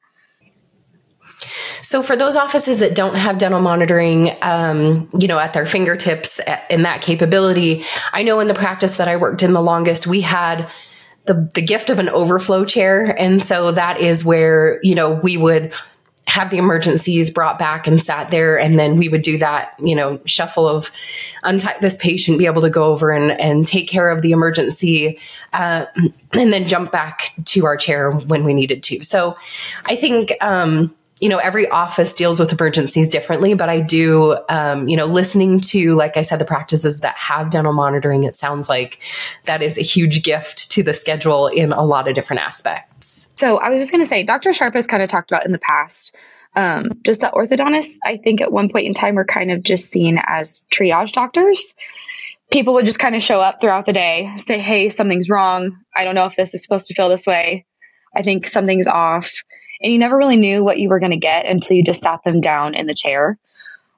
So, 1.82 2.04
for 2.04 2.16
those 2.16 2.36
offices 2.36 2.80
that 2.80 2.94
don't 2.94 3.16
have 3.16 3.40
dental 3.40 3.60
monitoring, 3.60 4.30
um, 4.44 5.10
you 5.18 5.28
know, 5.28 5.40
at 5.40 5.54
their 5.54 5.66
fingertips 5.66 6.40
in 6.70 6.84
that 6.84 7.02
capability, 7.02 7.84
I 8.14 8.22
know 8.22 8.40
in 8.40 8.48
the 8.48 8.54
practice 8.54 8.98
that 8.98 9.08
I 9.08 9.16
worked 9.16 9.42
in 9.42 9.54
the 9.54 9.62
longest, 9.62 10.06
we 10.06 10.22
had 10.22 10.70
the 11.26 11.50
the 11.56 11.62
gift 11.62 11.90
of 11.90 12.00
an 12.00 12.10
overflow 12.10 12.66
chair, 12.66 13.16
and 13.18 13.42
so 13.42 13.72
that 13.72 14.00
is 14.00 14.24
where 14.24 14.80
you 14.84 14.94
know 14.94 15.20
we 15.24 15.38
would 15.38 15.74
have 16.32 16.50
the 16.50 16.58
emergencies 16.58 17.30
brought 17.30 17.60
back 17.60 17.88
and 17.88 18.02
sat 18.02 18.32
there 18.32 18.58
and 18.58 18.80
then 18.80 18.96
we 18.96 19.10
would 19.10 19.22
do 19.22 19.38
that 19.38 19.76
you 19.80 19.94
know 19.94 20.18
shuffle 20.24 20.66
of 20.66 20.90
untie 21.44 21.76
this 21.82 21.98
patient 21.98 22.38
be 22.40 22.46
able 22.46 22.62
to 22.62 22.70
go 22.70 22.86
over 22.86 23.12
and, 23.12 23.32
and 23.32 23.68
take 23.68 23.86
care 23.90 24.10
of 24.10 24.22
the 24.22 24.32
emergency 24.32 25.20
uh, 25.52 25.86
and 26.32 26.54
then 26.54 26.66
jump 26.66 26.90
back 26.90 27.34
to 27.44 27.66
our 27.66 27.76
chair 27.76 28.12
when 28.12 28.46
we 28.46 28.54
needed 28.54 28.82
to. 28.82 29.04
So 29.04 29.36
i 29.84 29.98
think 29.98 30.32
um, 30.40 30.96
you 31.22 31.30
know 31.30 31.38
every 31.38 31.70
office 31.70 32.14
deals 32.14 32.40
with 32.40 32.52
emergencies 32.52 33.10
differently 33.10 33.54
but 33.54 33.70
i 33.70 33.80
do 33.80 34.38
um, 34.50 34.88
you 34.88 34.98
know 34.98 35.06
listening 35.06 35.60
to 35.60 35.94
like 35.96 36.18
i 36.18 36.22
said 36.22 36.40
the 36.40 36.46
practices 36.46 37.02
that 37.02 37.16
have 37.16 37.50
dental 37.50 37.74
monitoring 37.74 38.24
it 38.24 38.36
sounds 38.36 38.68
like 38.68 39.02
that 39.46 39.62
is 39.62 39.78
a 39.78 39.82
huge 39.82 40.24
gift 40.24 40.72
to 40.72 40.84
the 40.84 40.94
schedule 40.94 41.48
in 41.48 41.72
a 41.72 41.84
lot 41.84 42.08
of 42.08 42.16
different 42.16 42.42
aspects 42.42 43.30
so 43.38 43.58
i 43.58 43.70
was 43.70 43.80
just 43.82 43.92
going 43.92 44.04
to 44.04 44.10
say 44.10 44.26
dr 44.26 44.52
sharp 44.54 44.74
has 44.74 44.88
kind 44.88 45.04
of 45.04 45.10
talked 45.10 45.32
about 45.32 45.46
in 45.46 45.52
the 45.52 45.60
past 45.60 46.16
um, 46.54 47.00
just 47.06 47.22
that 47.22 47.34
orthodontists 47.34 47.98
i 48.04 48.18
think 48.18 48.42
at 48.42 48.52
one 48.52 48.70
point 48.70 48.86
in 48.86 48.94
time 48.94 49.16
were 49.16 49.26
kind 49.26 49.52
of 49.52 49.64
just 49.64 49.90
seen 49.90 50.20
as 50.28 50.64
triage 50.72 51.14
doctors 51.14 51.76
people 52.52 52.74
would 52.74 52.86
just 52.86 53.00
kind 53.00 53.16
of 53.16 53.24
show 53.24 53.40
up 53.40 53.62
throughout 53.62 53.86
the 53.86 53.94
day, 53.94 54.34
say, 54.36 54.60
Hey, 54.60 54.90
something's 54.90 55.30
wrong. 55.30 55.78
I 55.96 56.04
don't 56.04 56.16
know 56.16 56.26
if 56.26 56.36
this 56.36 56.54
is 56.54 56.62
supposed 56.62 56.88
to 56.88 56.94
feel 56.94 57.10
this 57.10 57.26
way. 57.26 57.66
I 58.16 58.24
think 58.24 58.46
something's 58.46 58.88
off. 58.88 59.32
And 59.82 59.92
you 59.92 60.00
never 60.00 60.18
really 60.18 60.38
knew 60.38 60.64
what 60.64 60.80
you 60.80 60.90
were 60.90 61.00
going 61.00 61.12
to 61.12 61.18
get 61.18 61.46
until 61.46 61.78
you 61.78 61.84
just 61.84 62.04
sat 62.04 62.24
them 62.24 62.42
down 62.42 62.76
in 62.76 62.88
the 62.88 62.94
chair. 62.94 63.38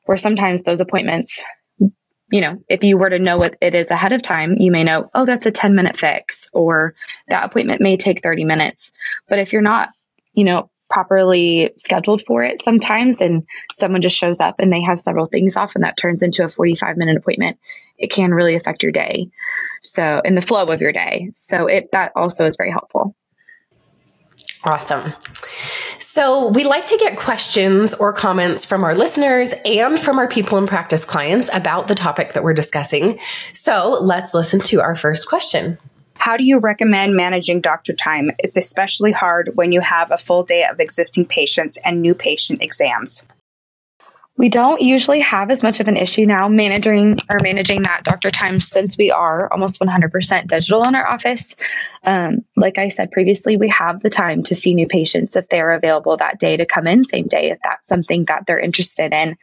Where 0.05 0.17
sometimes 0.17 0.63
those 0.63 0.81
appointments, 0.81 1.43
you 1.79 2.41
know, 2.41 2.61
if 2.67 2.83
you 2.83 2.97
were 2.97 3.09
to 3.09 3.19
know 3.19 3.37
what 3.37 3.55
it 3.61 3.73
is 3.73 3.89
ahead 3.89 4.11
of 4.11 4.21
time, 4.21 4.55
you 4.57 4.71
may 4.71 4.83
know, 4.83 5.09
oh, 5.13 5.25
that's 5.25 5.45
a 5.45 5.51
10 5.51 5.75
minute 5.75 5.97
fix, 5.97 6.49
or 6.51 6.95
that 7.29 7.45
appointment 7.45 7.81
may 7.81 7.95
take 7.95 8.21
30 8.21 8.43
minutes. 8.43 8.93
But 9.29 9.39
if 9.39 9.53
you're 9.53 9.61
not, 9.61 9.89
you 10.33 10.43
know, 10.43 10.69
properly 10.89 11.71
scheduled 11.77 12.21
for 12.25 12.43
it 12.43 12.61
sometimes 12.61 13.19
and 13.19 13.43
someone 13.71 14.01
just 14.01 14.15
shows 14.15 14.39
up 14.39 14.55
and 14.59 14.71
they 14.71 14.81
have 14.81 14.99
several 14.99 15.25
things 15.25 15.57
off 15.57 15.73
and 15.73 15.83
that 15.83 15.97
turns 15.97 16.21
into 16.21 16.43
a 16.43 16.49
45 16.49 16.97
minute 16.97 17.17
appointment 17.17 17.57
it 17.97 18.11
can 18.11 18.31
really 18.31 18.55
affect 18.55 18.83
your 18.83 18.91
day 18.91 19.31
so 19.81 20.21
in 20.23 20.35
the 20.35 20.41
flow 20.41 20.65
of 20.67 20.81
your 20.81 20.91
day 20.91 21.31
so 21.33 21.65
it 21.65 21.89
that 21.93 22.11
also 22.15 22.45
is 22.45 22.57
very 22.57 22.69
helpful 22.69 23.15
awesome 24.63 25.13
so, 26.13 26.49
we 26.49 26.63
like 26.63 26.85
to 26.85 26.97
get 26.99 27.17
questions 27.17 27.95
or 27.95 28.13
comments 28.13 28.65
from 28.65 28.83
our 28.83 28.93
listeners 28.93 29.49
and 29.65 29.99
from 29.99 30.19
our 30.19 30.27
people 30.27 30.59
in 30.59 30.67
practice 30.67 31.05
clients 31.05 31.49
about 31.51 31.87
the 31.87 31.95
topic 31.95 32.33
that 32.33 32.43
we're 32.43 32.53
discussing. 32.53 33.17
So, 33.51 33.97
let's 33.99 34.31
listen 34.31 34.59
to 34.59 34.79
our 34.79 34.95
first 34.95 35.27
question. 35.27 35.79
How 36.13 36.37
do 36.37 36.43
you 36.43 36.59
recommend 36.59 37.15
managing 37.15 37.61
doctor 37.61 37.93
time? 37.93 38.29
It's 38.37 38.57
especially 38.57 39.11
hard 39.11 39.53
when 39.55 39.71
you 39.71 39.81
have 39.81 40.11
a 40.11 40.17
full 40.19 40.43
day 40.43 40.63
of 40.65 40.79
existing 40.79 41.25
patients 41.25 41.79
and 41.83 41.99
new 41.99 42.13
patient 42.13 42.61
exams. 42.61 43.25
We 44.35 44.49
don't 44.49 44.81
usually 44.81 45.19
have 45.19 45.51
as 45.51 45.61
much 45.61 45.79
of 45.79 45.87
an 45.87 45.95
issue 45.95 46.25
now 46.25 46.47
managing 46.47 47.19
or 47.29 47.37
managing 47.43 47.83
that 47.83 48.03
doctor 48.03 48.31
time 48.31 48.59
since 48.59 48.97
we 48.97 49.11
are 49.11 49.51
almost 49.51 49.79
100% 49.79 50.47
digital 50.47 50.83
in 50.85 50.95
our 50.95 51.07
office. 51.07 51.55
Um, 52.03 52.43
like 52.55 52.79
I 52.79 52.87
said 52.87 53.11
previously, 53.11 53.57
we 53.57 53.69
have 53.69 54.01
the 54.01 54.09
time 54.09 54.41
to 54.43 54.55
see 54.55 54.73
new 54.73 54.87
patients 54.87 55.35
if 55.35 55.47
they're 55.49 55.71
available 55.71 56.17
that 56.17 56.39
day 56.39 56.57
to 56.57 56.65
come 56.65 56.87
in 56.87 57.05
same 57.05 57.27
day 57.27 57.51
if 57.51 57.59
that's 57.63 57.87
something 57.87 58.25
that 58.25 58.45
they're 58.47 58.59
interested 58.59 59.13
in. 59.13 59.37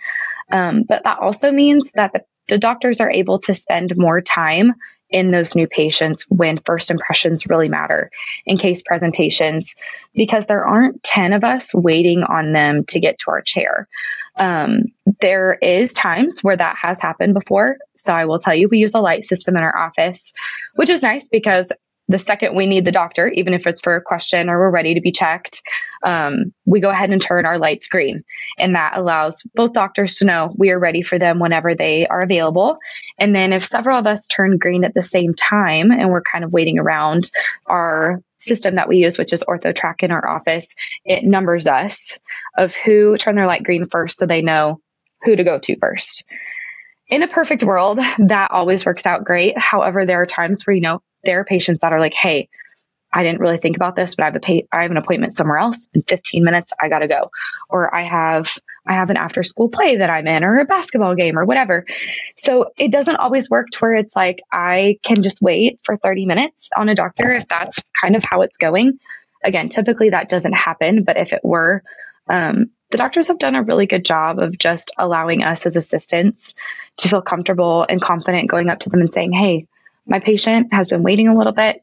Um, 0.51 0.83
but 0.89 1.05
that 1.05 1.21
also 1.21 1.53
means 1.53 1.93
that 1.93 2.13
the, 2.13 2.25
the 2.49 2.59
doctors 2.59 3.01
are 3.01 3.11
able 3.11 3.39
to 3.41 3.55
spend 3.55 3.97
more 3.97 4.21
time 4.21 4.75
in 5.11 5.31
those 5.31 5.55
new 5.55 5.67
patients 5.67 6.25
when 6.29 6.59
first 6.64 6.90
impressions 6.90 7.47
really 7.49 7.69
matter 7.69 8.11
in 8.47 8.59
case 8.59 8.83
presentations 8.83 9.76
because 10.14 10.47
there 10.47 10.64
aren't 10.64 11.02
10 11.02 11.33
of 11.33 11.45
us 11.45 11.75
waiting 11.75 12.23
on 12.23 12.52
them 12.52 12.85
to 12.85 13.00
get 13.00 13.19
to 13.19 13.31
our 13.31 13.43
chair. 13.43 13.88
Um, 14.37 14.85
there 15.21 15.59
is 15.61 15.93
times 15.93 16.40
where 16.40 16.57
that 16.57 16.76
has 16.81 17.02
happened 17.02 17.35
before. 17.35 17.79
So 17.97 18.14
I 18.14 18.26
will 18.26 18.38
tell 18.38 18.55
you, 18.55 18.69
we 18.69 18.79
use 18.79 18.95
a 18.95 19.00
light 19.00 19.25
system 19.25 19.57
in 19.57 19.62
our 19.62 19.76
office, 19.76 20.33
which 20.75 20.90
is 20.90 21.02
nice 21.02 21.29
because 21.29 21.73
the 22.11 22.19
second 22.19 22.57
we 22.57 22.67
need 22.67 22.85
the 22.85 22.93
doctor, 22.93 23.29
even 23.29 23.55
if 23.55 23.69
it's 23.69 23.81
for 23.81 23.95
a 23.95 24.02
question 24.02 24.50
or 24.50 24.59
we're 24.59 24.71
ready 24.71 24.95
to 24.95 25.00
be 25.00 25.12
checked, 25.12 25.62
um, 26.02 26.52
we 26.64 26.81
go 26.81 26.90
ahead 26.90 27.11
and 27.11 27.23
turn 27.23 27.47
our 27.47 27.57
lights 27.57 27.87
green. 27.87 28.25
And 28.59 28.75
that 28.75 28.97
allows 28.97 29.45
both 29.55 29.73
doctors 29.73 30.17
to 30.17 30.25
know 30.25 30.52
we 30.57 30.71
are 30.71 30.79
ready 30.79 31.02
for 31.02 31.21
them 31.21 31.38
whenever 31.38 31.76
they 31.76 32.09
are 32.09 32.21
available. 32.21 32.79
And 33.17 33.33
then 33.33 33.52
if 33.52 33.64
several 33.64 33.97
of 33.97 34.09
us 34.09 34.26
turn 34.26 34.59
green 34.59 34.83
at 34.83 34.93
the 34.93 35.05
same 35.05 35.35
time 35.35 35.93
and 35.93 36.11
we're 36.11 36.23
kind 36.23 36.45
of 36.45 36.52
waiting 36.52 36.81
around, 36.81 37.31
our 37.67 38.21
system 38.40 38.75
that 38.75 38.88
we 38.88 38.97
use, 38.97 39.17
which 39.17 39.33
is 39.33 39.45
OrthoTrac 39.47 40.02
in 40.02 40.11
our 40.11 40.26
office, 40.26 40.75
it 41.05 41.23
numbers 41.23 41.69
us 41.69 42.19
of 42.57 42.75
who 42.75 43.17
turned 43.19 43.38
their 43.38 43.47
light 43.47 43.62
green 43.62 43.87
first 43.87 44.19
so 44.19 44.26
they 44.26 44.43
know 44.43 44.81
who 45.23 45.37
to 45.37 45.45
go 45.45 45.61
to 45.61 45.79
first. 45.79 46.25
In 47.07 47.23
a 47.23 47.29
perfect 47.29 47.62
world, 47.62 47.99
that 48.19 48.50
always 48.50 48.85
works 48.85 49.07
out 49.07 49.25
great. 49.25 49.57
However, 49.57 50.07
there 50.07 50.23
are 50.23 50.26
times 50.26 50.67
where, 50.67 50.75
you 50.75 50.81
know, 50.81 51.02
there 51.25 51.41
are 51.41 51.45
patients 51.45 51.81
that 51.81 51.93
are 51.93 52.00
like, 52.00 52.15
hey, 52.15 52.49
I 53.12 53.25
didn't 53.25 53.41
really 53.41 53.59
think 53.59 53.77
about 53.77 53.97
this, 53.97 54.15
but 54.15 54.23
I 54.23 54.27
have 54.27 54.37
a 54.37 54.41
pay, 54.41 54.69
I 54.73 54.83
have 54.83 54.91
an 54.93 54.97
appointment 54.97 55.33
somewhere 55.33 55.59
else 55.59 55.91
in 55.95 56.03
15 56.03 56.45
minutes. 56.45 56.73
I 56.81 56.89
got 56.89 57.00
to 57.00 57.09
go. 57.09 57.31
Or 57.69 57.93
I 57.93 58.05
have, 58.05 58.53
I 58.87 58.95
have 58.95 59.11
an 59.11 59.17
after 59.17 59.43
school 59.43 59.69
play 59.69 59.97
that 59.97 60.11
I'm 60.11 60.29
in 60.29 60.45
or 60.45 60.59
a 60.59 60.65
basketball 60.65 61.17
game 61.17 61.37
or 61.37 61.45
whatever. 61.45 61.87
So 62.37 62.67
it 62.79 62.93
doesn't 62.93 63.17
always 63.17 63.50
work 63.50 63.67
to 63.73 63.79
where 63.81 63.97
it's 63.97 64.15
like, 64.15 64.43
I 64.53 64.99
can 65.03 65.23
just 65.23 65.43
wait 65.43 65.81
for 65.83 65.97
30 65.97 66.27
minutes 66.27 66.71
on 66.77 66.89
a 66.89 66.95
doctor 66.95 67.33
if 67.33 67.49
that's 67.49 67.83
kind 68.00 68.15
of 68.15 68.23
how 68.23 68.43
it's 68.43 68.59
going. 68.59 69.00
Again, 69.43 69.71
typically 69.71 70.11
that 70.11 70.29
doesn't 70.29 70.53
happen, 70.53 71.03
but 71.03 71.17
if 71.17 71.33
it 71.33 71.41
were, 71.43 71.83
um, 72.29 72.71
the 72.91 72.99
doctors 72.99 73.29
have 73.29 73.39
done 73.39 73.57
a 73.57 73.62
really 73.62 73.87
good 73.87 74.05
job 74.05 74.39
of 74.39 74.57
just 74.57 74.93
allowing 74.97 75.43
us 75.43 75.67
as 75.67 75.77
assistants 75.77 76.55
to 76.99 77.09
feel 77.09 77.23
comfortable 77.23 77.85
and 77.89 78.00
confident 78.00 78.50
going 78.50 78.69
up 78.69 78.81
to 78.81 78.91
them 78.91 79.00
and 79.00 79.12
saying, 79.12 79.33
Hey, 79.33 79.67
my 80.11 80.19
patient 80.19 80.75
has 80.75 80.88
been 80.88 81.02
waiting 81.02 81.29
a 81.29 81.37
little 81.37 81.52
bit. 81.52 81.81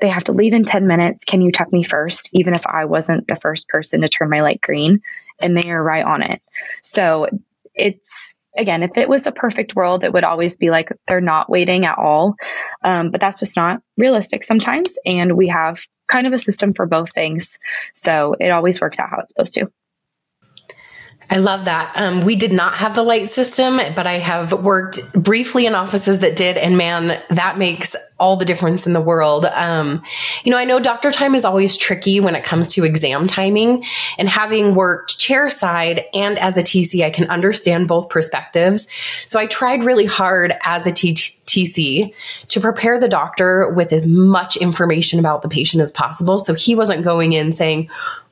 They 0.00 0.08
have 0.08 0.24
to 0.24 0.32
leave 0.32 0.52
in 0.52 0.64
10 0.64 0.86
minutes. 0.86 1.24
Can 1.24 1.40
you 1.40 1.52
check 1.52 1.72
me 1.72 1.84
first, 1.84 2.30
even 2.32 2.54
if 2.54 2.66
I 2.66 2.86
wasn't 2.86 3.28
the 3.28 3.36
first 3.36 3.68
person 3.68 4.00
to 4.00 4.08
turn 4.08 4.28
my 4.28 4.42
light 4.42 4.60
green? 4.60 5.00
And 5.40 5.56
they 5.56 5.70
are 5.70 5.82
right 5.82 6.04
on 6.04 6.22
it. 6.22 6.42
So 6.82 7.28
it's, 7.74 8.36
again, 8.56 8.82
if 8.82 8.96
it 8.96 9.08
was 9.08 9.26
a 9.26 9.32
perfect 9.32 9.76
world, 9.76 10.04
it 10.04 10.12
would 10.12 10.24
always 10.24 10.56
be 10.56 10.70
like 10.70 10.90
they're 11.06 11.20
not 11.20 11.48
waiting 11.48 11.84
at 11.84 11.98
all. 11.98 12.34
Um, 12.82 13.10
but 13.10 13.20
that's 13.20 13.38
just 13.38 13.56
not 13.56 13.82
realistic 13.96 14.42
sometimes. 14.42 14.98
And 15.06 15.36
we 15.36 15.48
have 15.48 15.80
kind 16.08 16.26
of 16.26 16.32
a 16.32 16.38
system 16.38 16.74
for 16.74 16.86
both 16.86 17.12
things. 17.12 17.58
So 17.94 18.34
it 18.38 18.50
always 18.50 18.80
works 18.80 18.98
out 18.98 19.10
how 19.10 19.20
it's 19.20 19.32
supposed 19.32 19.54
to. 19.54 19.70
I 21.30 21.38
love 21.38 21.66
that. 21.66 21.92
Um, 21.94 22.24
we 22.24 22.34
did 22.34 22.50
not 22.50 22.74
have 22.74 22.96
the 22.96 23.04
light 23.04 23.30
system, 23.30 23.80
but 23.94 24.04
I 24.04 24.18
have 24.18 24.52
worked 24.52 25.12
briefly 25.12 25.64
in 25.64 25.76
offices 25.76 26.18
that 26.18 26.34
did, 26.34 26.56
and 26.56 26.76
man, 26.76 27.22
that 27.30 27.56
makes 27.56 27.94
all 28.18 28.36
the 28.36 28.44
difference 28.44 28.84
in 28.84 28.94
the 28.94 29.00
world. 29.00 29.44
Um, 29.46 30.02
you 30.42 30.50
know, 30.50 30.58
I 30.58 30.64
know 30.64 30.80
doctor 30.80 31.12
time 31.12 31.36
is 31.36 31.44
always 31.44 31.76
tricky 31.76 32.18
when 32.18 32.34
it 32.34 32.42
comes 32.42 32.68
to 32.70 32.84
exam 32.84 33.28
timing, 33.28 33.84
and 34.18 34.28
having 34.28 34.74
worked 34.74 35.18
chair 35.18 35.48
side 35.48 36.04
and 36.14 36.36
as 36.38 36.56
a 36.56 36.62
TC, 36.62 37.04
I 37.04 37.10
can 37.10 37.30
understand 37.30 37.86
both 37.86 38.08
perspectives. 38.08 38.88
So 39.24 39.38
I 39.38 39.46
tried 39.46 39.84
really 39.84 40.06
hard 40.06 40.52
as 40.64 40.84
a 40.84 40.90
TC 40.90 42.12
to 42.48 42.60
prepare 42.60 42.98
the 42.98 43.08
doctor 43.08 43.70
with 43.70 43.92
as 43.92 44.04
much 44.04 44.56
information 44.56 45.20
about 45.20 45.42
the 45.42 45.48
patient 45.48 45.80
as 45.80 45.92
possible. 45.92 46.40
So 46.40 46.54
he 46.54 46.74
wasn't 46.74 47.04
going 47.04 47.34
in 47.34 47.52
saying, 47.52 47.88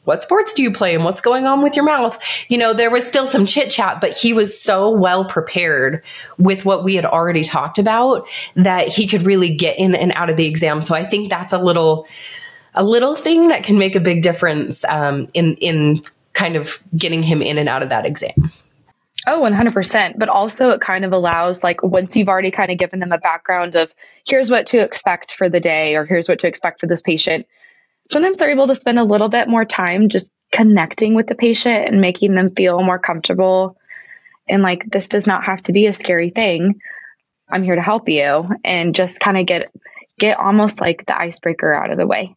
what 0.09 0.23
sports 0.23 0.55
do 0.55 0.62
you 0.62 0.73
play 0.73 0.95
and 0.95 1.05
what's 1.05 1.21
going 1.21 1.47
on 1.47 1.62
with 1.62 1.77
your 1.77 1.85
mouth? 1.85 2.19
You 2.49 2.57
know, 2.57 2.73
there 2.73 2.91
was 2.91 3.07
still 3.07 3.27
some 3.27 3.45
chit 3.45 3.71
chat, 3.71 4.00
but 4.00 4.17
he 4.17 4.33
was 4.33 4.59
so 4.59 4.91
well 4.91 5.27
prepared 5.27 6.03
with 6.38 6.65
what 6.65 6.83
we 6.83 6.95
had 6.95 7.05
already 7.05 7.45
talked 7.45 7.79
about 7.79 8.27
that 8.55 8.88
he 8.88 9.07
could 9.07 9.23
really 9.23 9.55
get 9.55 9.79
in 9.79 9.95
and 9.95 10.12
out 10.12 10.31
of 10.31 10.38
the 10.38 10.47
exam. 10.47 10.81
So 10.81 10.95
I 10.95 11.05
think 11.05 11.29
that's 11.29 11.53
a 11.53 11.59
little, 11.59 12.09
a 12.73 12.83
little 12.83 13.15
thing 13.15 13.49
that 13.49 13.65
can 13.65 13.77
make 13.77 13.95
a 13.97 14.00
big 14.00 14.23
difference 14.23 14.83
um, 14.87 15.29
in 15.35 15.57
in 15.57 16.03
kind 16.33 16.57
of 16.57 16.83
getting 16.97 17.23
him 17.23 17.43
in 17.43 17.59
and 17.59 17.69
out 17.69 17.83
of 17.83 17.91
that 17.91 18.07
exam. 18.07 18.49
Oh, 19.27 19.41
100%. 19.41 20.15
But 20.17 20.31
also, 20.31 20.71
it 20.71 20.81
kind 20.81 21.05
of 21.05 21.12
allows, 21.12 21.62
like, 21.62 21.83
once 21.83 22.17
you've 22.17 22.29
already 22.29 22.50
kind 22.50 22.71
of 22.71 22.79
given 22.79 23.00
them 23.00 23.12
a 23.12 23.19
background 23.19 23.77
of 23.77 23.93
here's 24.27 24.50
what 24.50 24.69
to 24.69 24.79
expect 24.79 25.35
for 25.35 25.50
the 25.50 25.61
day, 25.61 25.97
or 25.97 26.07
here's 26.07 26.29
what 26.29 26.38
to 26.38 26.47
expect 26.47 26.81
for 26.81 26.87
this 26.87 27.03
patient, 27.03 27.47
sometimes 28.09 28.38
they're 28.38 28.50
able 28.50 28.67
to 28.67 28.75
spend 28.75 28.99
a 28.99 29.05
little 29.05 29.29
bit 29.29 29.49
more 29.49 29.65
time 29.65 30.09
just 30.09 30.33
connecting 30.50 31.15
with 31.15 31.27
the 31.27 31.35
patient 31.35 31.88
and 31.88 32.00
making 32.00 32.35
them 32.35 32.50
feel 32.50 32.83
more 32.83 32.99
comfortable. 32.99 33.77
And 34.49 34.62
like, 34.62 34.91
this 34.91 35.09
does 35.09 35.27
not 35.27 35.45
have 35.45 35.62
to 35.65 35.73
be 35.73 35.87
a 35.87 35.93
scary 35.93 36.31
thing. 36.31 36.81
I'm 37.50 37.62
here 37.62 37.77
to 37.77 37.83
help 37.83 38.09
you 38.09 38.49
and 38.65 38.95
just 38.95 39.21
kind 39.21 39.37
of 39.37 39.47
get, 39.47 39.71
get 40.19 40.38
almost 40.38 40.81
like 40.81 41.07
the 41.07 41.19
icebreaker 41.19 41.73
out 41.73 41.91
of 41.91 41.99
the 41.99 42.07
way. 42.07 42.35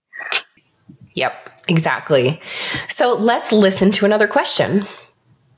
Yep, 1.13 1.34
exactly. 1.68 2.42
So 2.88 3.13
let's 3.16 3.51
listen 3.51 3.92
to 3.92 4.06
another 4.06 4.28
question. 4.28 4.86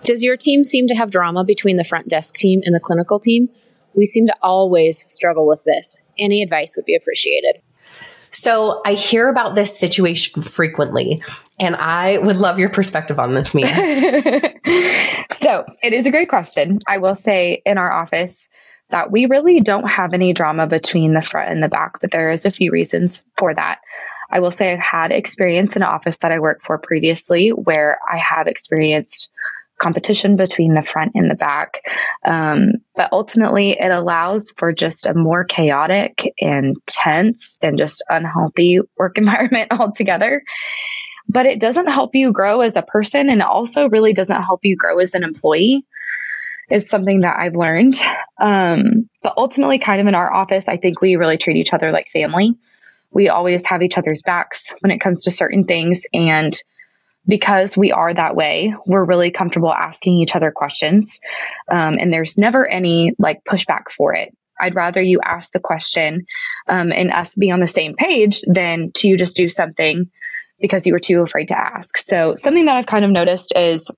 Does 0.04 0.24
your 0.24 0.38
team 0.38 0.64
seem 0.64 0.88
to 0.88 0.96
have 0.96 1.12
drama 1.12 1.44
between 1.44 1.78
the 1.78 1.84
front 1.84 2.10
desk 2.10 2.36
team 2.36 2.62
and 2.66 2.74
the 2.74 2.80
clinical 2.80 3.20
team? 3.20 3.50
We 3.96 4.06
seem 4.06 4.28
to 4.28 4.36
always 4.42 5.06
struggle 5.08 5.48
with 5.48 5.64
this. 5.64 6.02
Any 6.18 6.42
advice 6.44 6.76
would 6.76 6.86
be 6.86 6.96
appreciated. 6.96 7.62
So 8.34 8.82
I 8.84 8.96
hear 8.96 9.30
about 9.30 9.54
this 9.54 9.78
situation 9.78 10.42
frequently, 10.42 11.22
and 11.60 11.76
I 11.76 12.18
would 12.18 12.38
love 12.38 12.58
your 12.58 12.70
perspective 12.70 13.20
on 13.20 13.34
this, 13.34 13.54
Mia. 13.54 13.68
so 15.32 15.66
it 15.84 15.94
is 15.94 16.08
a 16.08 16.12
great 16.12 16.30
question. 16.30 16.80
I 16.88 16.98
will 16.98 17.14
say 17.14 17.62
in 17.64 17.78
our 17.78 17.92
office 17.92 18.50
that 18.90 19.12
we 19.12 19.28
really 19.28 19.62
don't 19.62 19.88
have 19.88 20.14
any 20.14 20.34
drama 20.34 20.66
between 20.66 21.14
the 21.14 21.22
front 21.22 21.52
and 21.52 21.62
the 21.62 21.70
back, 21.70 22.02
but 22.02 22.10
there 22.10 22.32
is 22.32 22.46
a 22.46 22.52
few 22.52 22.72
reasons 22.72 23.24
for 23.38 23.54
that. 23.54 23.80
I 24.32 24.40
will 24.40 24.52
say 24.52 24.74
I've 24.74 24.80
had 24.80 25.12
experience 25.12 25.76
in 25.76 25.84
an 25.84 25.90
office 25.90 26.18
that 26.20 26.32
I 26.32 26.40
worked 26.40 26.64
for 26.64 26.80
previously 26.80 27.50
where 27.50 28.00
I 28.12 28.18
have 28.18 28.48
experienced 28.48 29.30
competition 29.80 30.36
between 30.36 30.74
the 30.74 30.82
front 30.82 31.12
and 31.16 31.30
the 31.30 31.36
back. 31.36 31.82
Um, 32.26 32.74
but 32.96 33.10
ultimately, 33.12 33.72
it 33.72 33.92
allows 33.92 34.54
for 34.58 34.74
just 34.74 35.06
a 35.06 35.14
more 35.14 35.44
chaotic 35.44 36.34
and 36.40 36.78
tense 36.88 37.58
and 37.62 37.78
just 37.78 38.04
unhealthy 38.10 38.80
work 38.98 39.18
environment 39.18 39.72
altogether. 39.72 40.44
But 41.28 41.46
it 41.46 41.60
doesn't 41.60 41.88
help 41.88 42.16
you 42.16 42.34
grow 42.34 42.62
as 42.62 42.76
a 42.76 42.82
person, 42.82 43.30
and 43.30 43.42
also 43.42 43.90
really 43.90 44.14
doesn't 44.14 44.44
help 44.44 44.62
you 44.64 44.76
grow 44.76 45.00
as 45.00 45.16
an 45.16 45.24
employee. 45.24 45.86
Is 46.70 46.90
something 46.90 47.22
that 47.22 47.36
I've 47.38 47.56
learned. 47.56 48.02
Um, 48.40 49.10
But 49.22 49.34
ultimately, 49.38 49.80
kind 49.80 50.00
of 50.02 50.08
in 50.08 50.16
our 50.16 50.34
office, 50.34 50.70
I 50.70 50.78
think 50.78 51.02
we 51.02 51.18
really 51.18 51.38
treat 51.38 51.58
each 51.58 51.74
other 51.74 51.92
like 51.92 52.08
family. 52.08 52.56
We 53.12 53.30
always 53.30 53.66
have 53.68 53.84
each 53.84 53.98
other's 53.98 54.22
backs 54.22 54.74
when 54.80 54.92
it 54.92 55.00
comes 55.00 55.24
to 55.24 55.32
certain 55.32 55.66
things. 55.66 56.04
And 56.14 56.54
because 57.26 57.78
we 57.78 57.92
are 57.92 58.14
that 58.14 58.36
way, 58.36 58.74
we're 58.86 59.04
really 59.04 59.32
comfortable 59.32 59.74
asking 59.74 60.18
each 60.18 60.36
other 60.36 60.52
questions. 60.52 61.22
Um, 61.72 61.96
and 62.00 62.12
there's 62.12 62.38
never 62.38 62.68
any 62.68 63.14
like 63.18 63.44
pushback 63.44 63.90
for 63.90 64.14
it. 64.14 64.36
I'd 64.60 64.76
rather 64.76 65.02
you 65.02 65.20
ask 65.24 65.52
the 65.52 65.60
question 65.60 66.26
um, 66.68 66.92
and 66.92 67.12
us 67.12 67.36
be 67.36 67.52
on 67.52 67.60
the 67.60 67.68
same 67.68 67.96
page 67.96 68.42
than 68.48 68.92
to 68.96 69.08
you 69.08 69.18
just 69.18 69.36
do 69.36 69.50
something 69.50 70.10
because 70.60 70.86
you 70.86 70.94
were 70.94 71.00
too 71.00 71.22
afraid 71.22 71.50
to 71.50 71.58
ask. 71.58 71.98
So, 71.98 72.36
something 72.38 72.66
that 72.66 72.78
I've 72.78 72.86
kind 72.86 73.04
of 73.04 73.12
noticed 73.12 73.54
is 73.56 73.92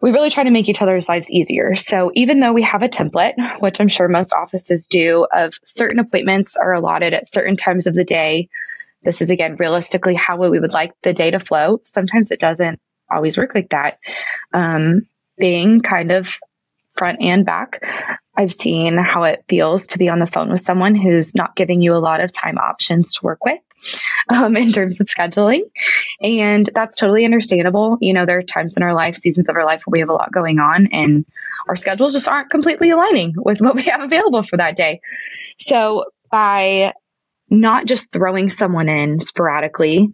we 0.00 0.10
really 0.10 0.30
try 0.30 0.44
to 0.44 0.50
make 0.50 0.68
each 0.68 0.82
other's 0.82 1.08
lives 1.08 1.30
easier. 1.30 1.76
So, 1.76 2.10
even 2.14 2.40
though 2.40 2.52
we 2.52 2.62
have 2.62 2.82
a 2.82 2.88
template, 2.88 3.34
which 3.60 3.80
I'm 3.80 3.88
sure 3.88 4.08
most 4.08 4.34
offices 4.34 4.88
do, 4.88 5.26
of 5.32 5.54
certain 5.64 5.98
appointments 5.98 6.56
are 6.56 6.74
allotted 6.74 7.14
at 7.14 7.32
certain 7.32 7.56
times 7.56 7.86
of 7.86 7.94
the 7.94 8.04
day, 8.04 8.48
this 9.04 9.22
is 9.22 9.30
again 9.30 9.56
realistically 9.56 10.14
how 10.14 10.36
we 10.36 10.58
would 10.58 10.72
like 10.72 10.92
the 11.02 11.12
day 11.12 11.30
to 11.30 11.40
flow. 11.40 11.80
Sometimes 11.84 12.30
it 12.30 12.40
doesn't 12.40 12.80
always 13.10 13.36
work 13.38 13.54
like 13.54 13.70
that. 13.70 13.98
Um, 14.52 15.06
being 15.38 15.80
kind 15.80 16.12
of 16.12 16.34
front 16.94 17.20
and 17.20 17.44
back, 17.44 17.84
I've 18.36 18.52
seen 18.52 18.96
how 18.96 19.24
it 19.24 19.44
feels 19.48 19.88
to 19.88 19.98
be 19.98 20.08
on 20.08 20.18
the 20.18 20.26
phone 20.26 20.50
with 20.50 20.60
someone 20.60 20.94
who's 20.94 21.34
not 21.34 21.56
giving 21.56 21.80
you 21.80 21.92
a 21.92 21.98
lot 21.98 22.20
of 22.20 22.32
time 22.32 22.58
options 22.58 23.14
to 23.14 23.24
work 23.24 23.44
with 23.44 23.60
um, 24.28 24.56
in 24.56 24.72
terms 24.72 25.00
of 25.00 25.06
scheduling. 25.06 25.62
And 26.22 26.68
that's 26.74 26.98
totally 26.98 27.24
understandable. 27.24 27.98
You 28.00 28.14
know, 28.14 28.26
there 28.26 28.38
are 28.38 28.42
times 28.42 28.76
in 28.76 28.82
our 28.82 28.94
life, 28.94 29.16
seasons 29.16 29.48
of 29.48 29.56
our 29.56 29.64
life 29.64 29.82
where 29.84 29.92
we 29.92 30.00
have 30.00 30.08
a 30.08 30.14
lot 30.14 30.32
going 30.32 30.58
on 30.58 30.88
and 30.92 31.26
our 31.68 31.76
schedules 31.76 32.12
just 32.12 32.28
aren't 32.28 32.50
completely 32.50 32.90
aligning 32.90 33.34
with 33.36 33.60
what 33.60 33.74
we 33.74 33.82
have 33.82 34.00
available 34.00 34.42
for 34.42 34.56
that 34.56 34.76
day. 34.76 35.00
So 35.58 36.06
by 36.30 36.92
not 37.60 37.86
just 37.86 38.12
throwing 38.12 38.50
someone 38.50 38.88
in 38.88 39.20
sporadically, 39.20 40.08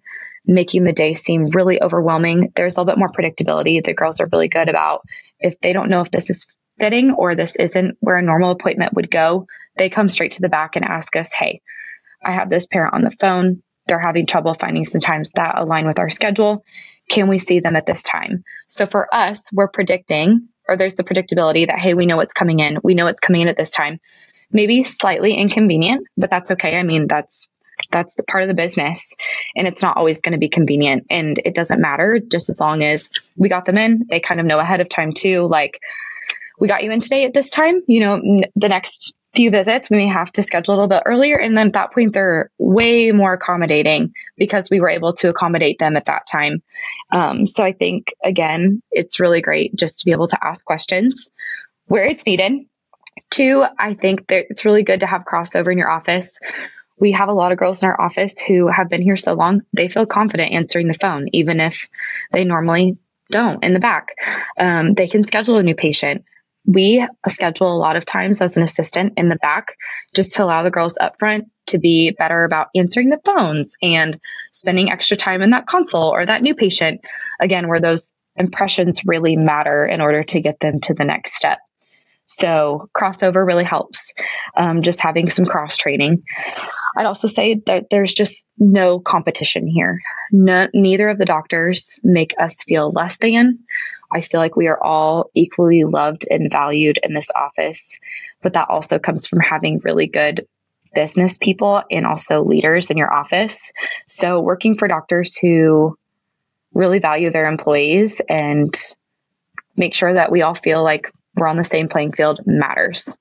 making 0.46 0.84
the 0.84 0.92
day 0.92 1.14
seem 1.14 1.46
really 1.52 1.82
overwhelming, 1.82 2.52
there's 2.56 2.76
a 2.76 2.80
little 2.80 2.92
bit 2.92 2.98
more 2.98 3.12
predictability. 3.12 3.84
The 3.84 3.94
girls 3.94 4.20
are 4.20 4.28
really 4.32 4.48
good 4.48 4.68
about 4.68 5.02
if 5.38 5.58
they 5.60 5.72
don't 5.72 5.90
know 5.90 6.00
if 6.00 6.10
this 6.10 6.30
is 6.30 6.46
fitting 6.78 7.12
or 7.12 7.34
this 7.34 7.56
isn't 7.56 7.96
where 8.00 8.16
a 8.16 8.22
normal 8.22 8.50
appointment 8.50 8.94
would 8.94 9.10
go, 9.10 9.46
they 9.76 9.90
come 9.90 10.08
straight 10.08 10.32
to 10.32 10.40
the 10.40 10.48
back 10.48 10.76
and 10.76 10.84
ask 10.84 11.14
us, 11.14 11.32
Hey, 11.32 11.60
I 12.24 12.32
have 12.32 12.50
this 12.50 12.66
parent 12.66 12.94
on 12.94 13.02
the 13.02 13.14
phone. 13.20 13.62
They're 13.86 13.98
having 13.98 14.26
trouble 14.26 14.54
finding 14.54 14.84
some 14.84 15.00
times 15.00 15.30
that 15.34 15.58
align 15.58 15.86
with 15.86 15.98
our 15.98 16.10
schedule. 16.10 16.64
Can 17.08 17.28
we 17.28 17.38
see 17.38 17.60
them 17.60 17.76
at 17.76 17.86
this 17.86 18.02
time? 18.02 18.44
So 18.68 18.86
for 18.86 19.12
us, 19.14 19.44
we're 19.52 19.68
predicting, 19.68 20.48
or 20.68 20.76
there's 20.76 20.94
the 20.94 21.04
predictability 21.04 21.66
that, 21.66 21.78
hey, 21.78 21.94
we 21.94 22.06
know 22.06 22.16
what's 22.16 22.34
coming 22.34 22.60
in. 22.60 22.78
We 22.84 22.94
know 22.94 23.08
it's 23.08 23.20
coming 23.20 23.42
in 23.42 23.48
at 23.48 23.56
this 23.56 23.72
time. 23.72 23.98
Maybe 24.52 24.82
slightly 24.82 25.34
inconvenient, 25.34 26.06
but 26.16 26.30
that's 26.30 26.50
okay. 26.52 26.76
I 26.76 26.82
mean, 26.82 27.06
that's 27.06 27.48
that's 27.90 28.14
the 28.14 28.22
part 28.22 28.42
of 28.42 28.48
the 28.48 28.54
business 28.54 29.16
and 29.56 29.66
it's 29.66 29.80
not 29.80 29.96
always 29.96 30.20
going 30.20 30.34
to 30.34 30.38
be 30.38 30.50
convenient 30.50 31.06
and 31.08 31.40
it 31.42 31.54
doesn't 31.54 31.80
matter 31.80 32.20
just 32.30 32.50
as 32.50 32.60
long 32.60 32.82
as 32.82 33.08
we 33.38 33.48
got 33.48 33.64
them 33.64 33.78
in 33.78 34.04
they 34.10 34.20
kind 34.20 34.38
of 34.38 34.44
know 34.44 34.58
ahead 34.58 34.82
of 34.82 34.88
time 34.90 35.14
too 35.14 35.46
like 35.48 35.80
we 36.58 36.68
got 36.68 36.84
you 36.84 36.90
in 36.90 37.00
today 37.00 37.24
at 37.24 37.32
this 37.32 37.48
time 37.48 37.80
you 37.88 38.00
know 38.00 38.16
n- 38.16 38.44
the 38.54 38.68
next 38.68 39.14
few 39.34 39.50
visits, 39.50 39.88
we 39.88 39.96
may 39.96 40.08
have 40.08 40.32
to 40.32 40.42
schedule 40.42 40.74
a 40.74 40.76
little 40.76 40.88
bit 40.88 41.02
earlier. 41.06 41.36
And 41.38 41.56
then 41.56 41.68
at 41.68 41.72
that 41.74 41.92
point, 41.92 42.12
they're 42.12 42.50
way 42.58 43.12
more 43.12 43.32
accommodating 43.32 44.12
because 44.36 44.68
we 44.70 44.80
were 44.80 44.88
able 44.88 45.12
to 45.14 45.28
accommodate 45.28 45.78
them 45.78 45.96
at 45.96 46.06
that 46.06 46.26
time. 46.26 46.62
Um, 47.12 47.46
so 47.46 47.64
I 47.64 47.72
think, 47.72 48.12
again, 48.24 48.82
it's 48.90 49.20
really 49.20 49.40
great 49.40 49.76
just 49.76 50.00
to 50.00 50.04
be 50.04 50.12
able 50.12 50.28
to 50.28 50.38
ask 50.42 50.64
questions 50.64 51.32
where 51.86 52.06
it's 52.06 52.26
needed. 52.26 52.52
Two, 53.30 53.64
I 53.78 53.94
think 53.94 54.26
that 54.28 54.46
it's 54.50 54.64
really 54.64 54.82
good 54.82 55.00
to 55.00 55.06
have 55.06 55.22
crossover 55.24 55.70
in 55.70 55.78
your 55.78 55.90
office. 55.90 56.40
We 56.98 57.12
have 57.12 57.28
a 57.28 57.34
lot 57.34 57.52
of 57.52 57.58
girls 57.58 57.82
in 57.82 57.88
our 57.88 58.00
office 58.00 58.40
who 58.40 58.66
have 58.66 58.88
been 58.88 59.02
here 59.02 59.16
so 59.16 59.34
long, 59.34 59.62
they 59.72 59.88
feel 59.88 60.06
confident 60.06 60.54
answering 60.54 60.88
the 60.88 60.94
phone, 60.94 61.28
even 61.32 61.60
if 61.60 61.88
they 62.32 62.44
normally 62.44 62.98
don't 63.30 63.64
in 63.64 63.72
the 63.72 63.80
back. 63.80 64.16
Um, 64.58 64.94
they 64.94 65.08
can 65.08 65.26
schedule 65.26 65.56
a 65.56 65.62
new 65.62 65.74
patient 65.76 66.24
we 66.66 67.06
schedule 67.28 67.74
a 67.74 67.78
lot 67.78 67.96
of 67.96 68.04
times 68.04 68.40
as 68.40 68.56
an 68.56 68.62
assistant 68.62 69.14
in 69.16 69.28
the 69.28 69.36
back 69.36 69.76
just 70.14 70.36
to 70.36 70.44
allow 70.44 70.62
the 70.62 70.70
girls 70.70 70.98
up 71.00 71.18
front 71.18 71.50
to 71.66 71.78
be 71.78 72.10
better 72.10 72.44
about 72.44 72.68
answering 72.74 73.08
the 73.08 73.20
phones 73.24 73.76
and 73.82 74.20
spending 74.52 74.90
extra 74.90 75.16
time 75.16 75.42
in 75.42 75.50
that 75.50 75.66
console 75.66 76.10
or 76.10 76.24
that 76.24 76.42
new 76.42 76.54
patient 76.54 77.00
again 77.40 77.68
where 77.68 77.80
those 77.80 78.12
impressions 78.36 79.02
really 79.04 79.36
matter 79.36 79.86
in 79.86 80.00
order 80.00 80.22
to 80.22 80.40
get 80.40 80.60
them 80.60 80.80
to 80.80 80.94
the 80.94 81.04
next 81.04 81.34
step 81.34 81.58
so 82.30 82.88
crossover 82.96 83.44
really 83.44 83.64
helps 83.64 84.14
um, 84.56 84.82
just 84.82 85.00
having 85.00 85.30
some 85.30 85.46
cross 85.46 85.76
training. 85.76 86.22
I'd 86.96 87.06
also 87.06 87.26
say 87.26 87.60
that 87.66 87.90
there's 87.90 88.14
just 88.14 88.48
no 88.56 89.00
competition 89.00 89.66
here. 89.66 90.00
No, 90.30 90.68
neither 90.72 91.08
of 91.08 91.18
the 91.18 91.24
doctors 91.24 91.98
make 92.04 92.34
us 92.38 92.62
feel 92.62 92.92
less 92.92 93.18
than. 93.18 93.58
I 94.12 94.20
feel 94.22 94.40
like 94.40 94.54
we 94.54 94.68
are 94.68 94.80
all 94.80 95.30
equally 95.34 95.82
loved 95.82 96.24
and 96.30 96.50
valued 96.50 97.00
in 97.02 97.14
this 97.14 97.32
office, 97.34 97.98
but 98.42 98.52
that 98.52 98.70
also 98.70 99.00
comes 99.00 99.26
from 99.26 99.40
having 99.40 99.80
really 99.84 100.06
good 100.06 100.46
business 100.94 101.36
people 101.36 101.82
and 101.90 102.06
also 102.06 102.44
leaders 102.44 102.92
in 102.92 102.96
your 102.96 103.12
office. 103.12 103.72
So, 104.06 104.40
working 104.40 104.76
for 104.78 104.86
doctors 104.86 105.36
who 105.36 105.98
really 106.74 107.00
value 107.00 107.32
their 107.32 107.46
employees 107.46 108.20
and 108.28 108.72
make 109.76 109.94
sure 109.94 110.14
that 110.14 110.30
we 110.30 110.42
all 110.42 110.54
feel 110.54 110.82
like 110.82 111.12
we're 111.36 111.46
on 111.46 111.56
the 111.56 111.64
same 111.64 111.88
playing 111.88 112.12
field 112.12 112.40
matters. 112.46 113.16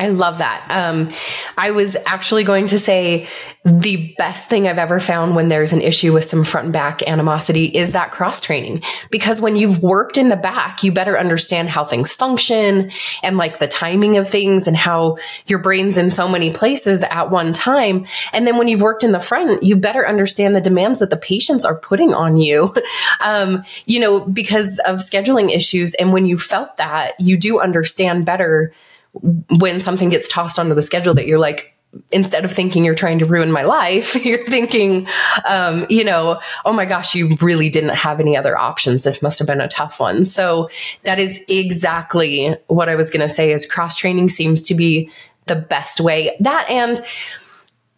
I 0.00 0.08
love 0.08 0.38
that. 0.38 0.66
Um, 0.70 1.10
I 1.58 1.72
was 1.72 1.94
actually 2.06 2.42
going 2.42 2.68
to 2.68 2.78
say 2.78 3.28
the 3.66 4.14
best 4.16 4.48
thing 4.48 4.66
I've 4.66 4.78
ever 4.78 4.98
found 4.98 5.36
when 5.36 5.48
there's 5.48 5.74
an 5.74 5.82
issue 5.82 6.14
with 6.14 6.24
some 6.24 6.42
front 6.42 6.64
and 6.64 6.72
back 6.72 7.06
animosity 7.06 7.64
is 7.64 7.92
that 7.92 8.10
cross 8.10 8.40
training. 8.40 8.82
Because 9.10 9.42
when 9.42 9.56
you've 9.56 9.82
worked 9.82 10.16
in 10.16 10.30
the 10.30 10.36
back, 10.36 10.82
you 10.82 10.90
better 10.90 11.18
understand 11.18 11.68
how 11.68 11.84
things 11.84 12.14
function 12.14 12.90
and 13.22 13.36
like 13.36 13.58
the 13.58 13.68
timing 13.68 14.16
of 14.16 14.26
things 14.26 14.66
and 14.66 14.74
how 14.74 15.18
your 15.46 15.58
brain's 15.58 15.98
in 15.98 16.08
so 16.08 16.26
many 16.26 16.50
places 16.50 17.02
at 17.02 17.30
one 17.30 17.52
time. 17.52 18.06
And 18.32 18.46
then 18.46 18.56
when 18.56 18.68
you've 18.68 18.80
worked 18.80 19.04
in 19.04 19.12
the 19.12 19.20
front, 19.20 19.62
you 19.62 19.76
better 19.76 20.08
understand 20.08 20.56
the 20.56 20.62
demands 20.62 21.00
that 21.00 21.10
the 21.10 21.18
patients 21.18 21.66
are 21.66 21.76
putting 21.76 22.14
on 22.14 22.38
you, 22.38 22.74
um, 23.20 23.64
you 23.84 24.00
know, 24.00 24.20
because 24.20 24.78
of 24.86 25.00
scheduling 25.00 25.54
issues. 25.54 25.92
And 25.92 26.10
when 26.14 26.24
you 26.24 26.38
felt 26.38 26.78
that, 26.78 27.20
you 27.20 27.36
do 27.36 27.60
understand 27.60 28.24
better 28.24 28.72
when 29.12 29.78
something 29.78 30.08
gets 30.08 30.28
tossed 30.28 30.58
onto 30.58 30.74
the 30.74 30.82
schedule 30.82 31.14
that 31.14 31.26
you're 31.26 31.38
like, 31.38 31.74
instead 32.12 32.44
of 32.44 32.52
thinking 32.52 32.84
you're 32.84 32.94
trying 32.94 33.18
to 33.18 33.26
ruin 33.26 33.50
my 33.50 33.62
life, 33.62 34.14
you're 34.24 34.44
thinking, 34.46 35.08
um, 35.48 35.86
you 35.88 36.04
know, 36.04 36.40
oh 36.64 36.72
my 36.72 36.84
gosh, 36.84 37.14
you 37.14 37.36
really 37.40 37.68
didn't 37.68 37.90
have 37.90 38.20
any 38.20 38.36
other 38.36 38.56
options. 38.56 39.02
This 39.02 39.22
must 39.22 39.38
have 39.38 39.48
been 39.48 39.60
a 39.60 39.68
tough 39.68 39.98
one. 39.98 40.24
So 40.24 40.70
that 41.04 41.18
is 41.18 41.42
exactly 41.48 42.54
what 42.68 42.88
I 42.88 42.94
was 42.94 43.10
going 43.10 43.26
to 43.26 43.28
say 43.28 43.52
is 43.52 43.66
cross 43.66 43.96
training 43.96 44.28
seems 44.28 44.66
to 44.66 44.74
be 44.74 45.10
the 45.46 45.56
best 45.56 46.00
way. 46.00 46.36
That 46.40 46.68
and 46.70 47.04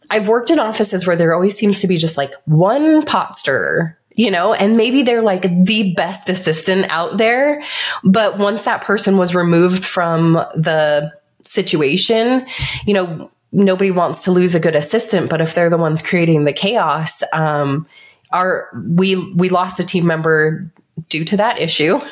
I've 0.08 0.28
worked 0.28 0.50
in 0.50 0.58
offices 0.58 1.06
where 1.06 1.16
there 1.16 1.34
always 1.34 1.56
seems 1.56 1.80
to 1.80 1.86
be 1.86 1.96
just 1.96 2.16
like 2.16 2.32
one 2.44 3.02
pot 3.02 3.36
stirrer 3.36 3.98
you 4.22 4.30
know, 4.30 4.54
and 4.54 4.76
maybe 4.76 5.02
they're 5.02 5.20
like 5.20 5.42
the 5.42 5.94
best 5.94 6.30
assistant 6.30 6.86
out 6.90 7.16
there. 7.16 7.60
But 8.04 8.38
once 8.38 8.62
that 8.62 8.82
person 8.82 9.16
was 9.16 9.34
removed 9.34 9.84
from 9.84 10.34
the 10.54 11.12
situation, 11.42 12.46
you 12.86 12.94
know, 12.94 13.32
nobody 13.50 13.90
wants 13.90 14.22
to 14.24 14.30
lose 14.30 14.54
a 14.54 14.60
good 14.60 14.76
assistant, 14.76 15.28
but 15.28 15.40
if 15.40 15.54
they're 15.54 15.70
the 15.70 15.76
ones 15.76 16.02
creating 16.02 16.44
the 16.44 16.52
chaos, 16.52 17.24
um, 17.32 17.84
our 18.30 18.68
we 18.96 19.16
we 19.34 19.48
lost 19.48 19.80
a 19.80 19.84
team 19.84 20.06
member 20.06 20.70
due 21.08 21.24
to 21.24 21.36
that 21.36 21.58
issue. 21.58 22.00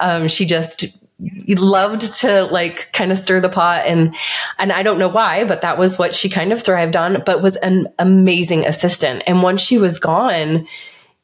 Um, 0.00 0.26
she 0.26 0.46
just 0.46 0.98
loved 1.46 2.00
to 2.14 2.44
like 2.46 2.92
kind 2.92 3.12
of 3.12 3.18
stir 3.18 3.38
the 3.38 3.48
pot 3.48 3.82
and 3.86 4.12
and 4.58 4.72
I 4.72 4.82
don't 4.82 4.98
know 4.98 5.08
why, 5.08 5.44
but 5.44 5.60
that 5.60 5.78
was 5.78 5.96
what 5.96 6.16
she 6.16 6.28
kind 6.28 6.52
of 6.52 6.60
thrived 6.60 6.96
on, 6.96 7.22
but 7.24 7.40
was 7.40 7.54
an 7.56 7.86
amazing 8.00 8.66
assistant. 8.66 9.22
And 9.28 9.44
once 9.44 9.60
she 9.60 9.78
was 9.78 10.00
gone, 10.00 10.66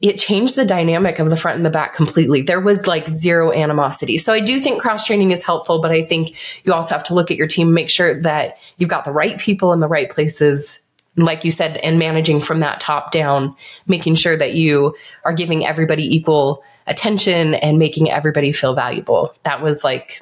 it 0.01 0.17
changed 0.17 0.55
the 0.55 0.65
dynamic 0.65 1.19
of 1.19 1.29
the 1.29 1.35
front 1.35 1.57
and 1.57 1.65
the 1.65 1.69
back 1.69 1.93
completely. 1.93 2.41
There 2.41 2.61
was 2.61 2.87
like 2.87 3.07
zero 3.09 3.51
animosity. 3.51 4.17
So 4.17 4.31
I 4.31 4.39
do 4.39 4.59
think 4.59 4.81
cross 4.81 5.05
training 5.05 5.31
is 5.31 5.43
helpful, 5.43 5.81
but 5.81 5.91
I 5.91 6.03
think 6.03 6.37
you 6.63 6.71
also 6.71 6.95
have 6.95 7.03
to 7.05 7.13
look 7.13 7.31
at 7.31 7.37
your 7.37 7.47
team, 7.47 7.73
make 7.73 7.89
sure 7.89 8.19
that 8.21 8.57
you've 8.77 8.89
got 8.89 9.03
the 9.03 9.11
right 9.11 9.37
people 9.37 9.73
in 9.73 9.81
the 9.81 9.87
right 9.87 10.09
places. 10.09 10.79
Like 11.17 11.43
you 11.43 11.51
said, 11.51 11.77
and 11.77 11.99
managing 11.99 12.39
from 12.39 12.61
that 12.61 12.79
top 12.79 13.11
down, 13.11 13.53
making 13.87 14.15
sure 14.15 14.37
that 14.37 14.53
you 14.53 14.95
are 15.25 15.33
giving 15.33 15.65
everybody 15.65 16.15
equal 16.15 16.63
attention 16.87 17.55
and 17.55 17.77
making 17.77 18.09
everybody 18.09 18.53
feel 18.53 18.73
valuable. 18.73 19.33
That 19.43 19.61
was 19.61 19.83
like, 19.83 20.21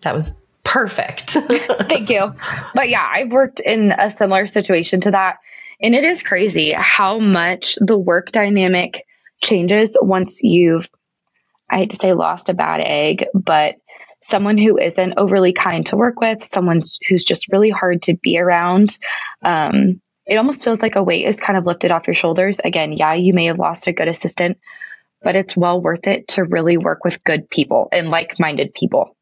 that 0.00 0.14
was 0.14 0.32
perfect. 0.64 1.30
Thank 1.88 2.10
you. 2.10 2.34
But 2.74 2.88
yeah, 2.88 3.08
I've 3.14 3.30
worked 3.30 3.60
in 3.60 3.92
a 3.92 4.10
similar 4.10 4.48
situation 4.48 5.00
to 5.02 5.12
that 5.12 5.38
and 5.80 5.94
it 5.94 6.04
is 6.04 6.22
crazy 6.22 6.72
how 6.72 7.18
much 7.18 7.76
the 7.80 7.98
work 7.98 8.32
dynamic 8.32 9.04
changes 9.42 9.96
once 10.00 10.42
you've, 10.42 10.88
I 11.70 11.78
hate 11.78 11.90
to 11.90 11.96
say 11.96 12.12
lost 12.12 12.48
a 12.48 12.54
bad 12.54 12.80
egg, 12.80 13.26
but 13.34 13.76
someone 14.20 14.58
who 14.58 14.78
isn't 14.78 15.14
overly 15.16 15.52
kind 15.52 15.86
to 15.86 15.96
work 15.96 16.20
with, 16.20 16.44
someone 16.44 16.80
who's 17.08 17.24
just 17.24 17.52
really 17.52 17.70
hard 17.70 18.02
to 18.02 18.14
be 18.14 18.38
around. 18.38 18.98
Um, 19.42 20.00
it 20.26 20.36
almost 20.36 20.64
feels 20.64 20.82
like 20.82 20.96
a 20.96 21.02
weight 21.02 21.26
is 21.26 21.38
kind 21.38 21.56
of 21.56 21.66
lifted 21.66 21.90
off 21.90 22.06
your 22.06 22.14
shoulders. 22.14 22.60
Again, 22.62 22.92
yeah, 22.92 23.14
you 23.14 23.32
may 23.32 23.46
have 23.46 23.58
lost 23.58 23.86
a 23.86 23.92
good 23.92 24.08
assistant, 24.08 24.58
but 25.22 25.36
it's 25.36 25.56
well 25.56 25.80
worth 25.80 26.06
it 26.06 26.28
to 26.28 26.44
really 26.44 26.76
work 26.76 27.04
with 27.04 27.22
good 27.24 27.48
people 27.48 27.88
and 27.92 28.10
like 28.10 28.40
minded 28.40 28.74
people. 28.74 29.16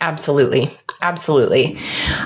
Absolutely. 0.00 0.76
Absolutely. 1.00 1.78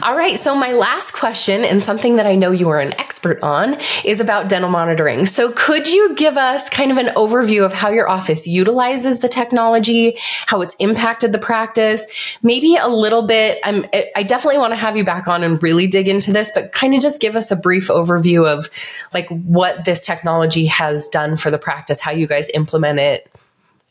All 0.02 0.16
right. 0.16 0.38
So, 0.38 0.54
my 0.54 0.72
last 0.72 1.12
question, 1.12 1.64
and 1.64 1.82
something 1.82 2.16
that 2.16 2.26
I 2.26 2.34
know 2.34 2.50
you 2.50 2.70
are 2.70 2.80
an 2.80 2.98
expert 2.98 3.42
on, 3.42 3.78
is 4.04 4.20
about 4.20 4.48
dental 4.48 4.70
monitoring. 4.70 5.26
So, 5.26 5.52
could 5.52 5.86
you 5.86 6.14
give 6.14 6.36
us 6.36 6.70
kind 6.70 6.90
of 6.90 6.96
an 6.96 7.08
overview 7.14 7.64
of 7.64 7.72
how 7.72 7.90
your 7.90 8.08
office 8.08 8.46
utilizes 8.46 9.20
the 9.20 9.28
technology, 9.28 10.16
how 10.46 10.62
it's 10.62 10.76
impacted 10.76 11.32
the 11.32 11.38
practice? 11.38 12.06
Maybe 12.42 12.76
a 12.76 12.88
little 12.88 13.26
bit. 13.26 13.58
I'm, 13.62 13.84
I 14.16 14.22
definitely 14.22 14.58
want 14.58 14.72
to 14.72 14.76
have 14.76 14.96
you 14.96 15.04
back 15.04 15.28
on 15.28 15.42
and 15.44 15.62
really 15.62 15.86
dig 15.86 16.08
into 16.08 16.32
this, 16.32 16.50
but 16.54 16.72
kind 16.72 16.94
of 16.94 17.02
just 17.02 17.20
give 17.20 17.36
us 17.36 17.50
a 17.50 17.56
brief 17.56 17.88
overview 17.88 18.46
of 18.46 18.70
like 19.12 19.28
what 19.28 19.84
this 19.84 20.04
technology 20.04 20.66
has 20.66 21.08
done 21.10 21.36
for 21.36 21.50
the 21.50 21.58
practice, 21.58 22.00
how 22.00 22.12
you 22.12 22.26
guys 22.26 22.48
implement 22.54 22.98
it, 22.98 23.30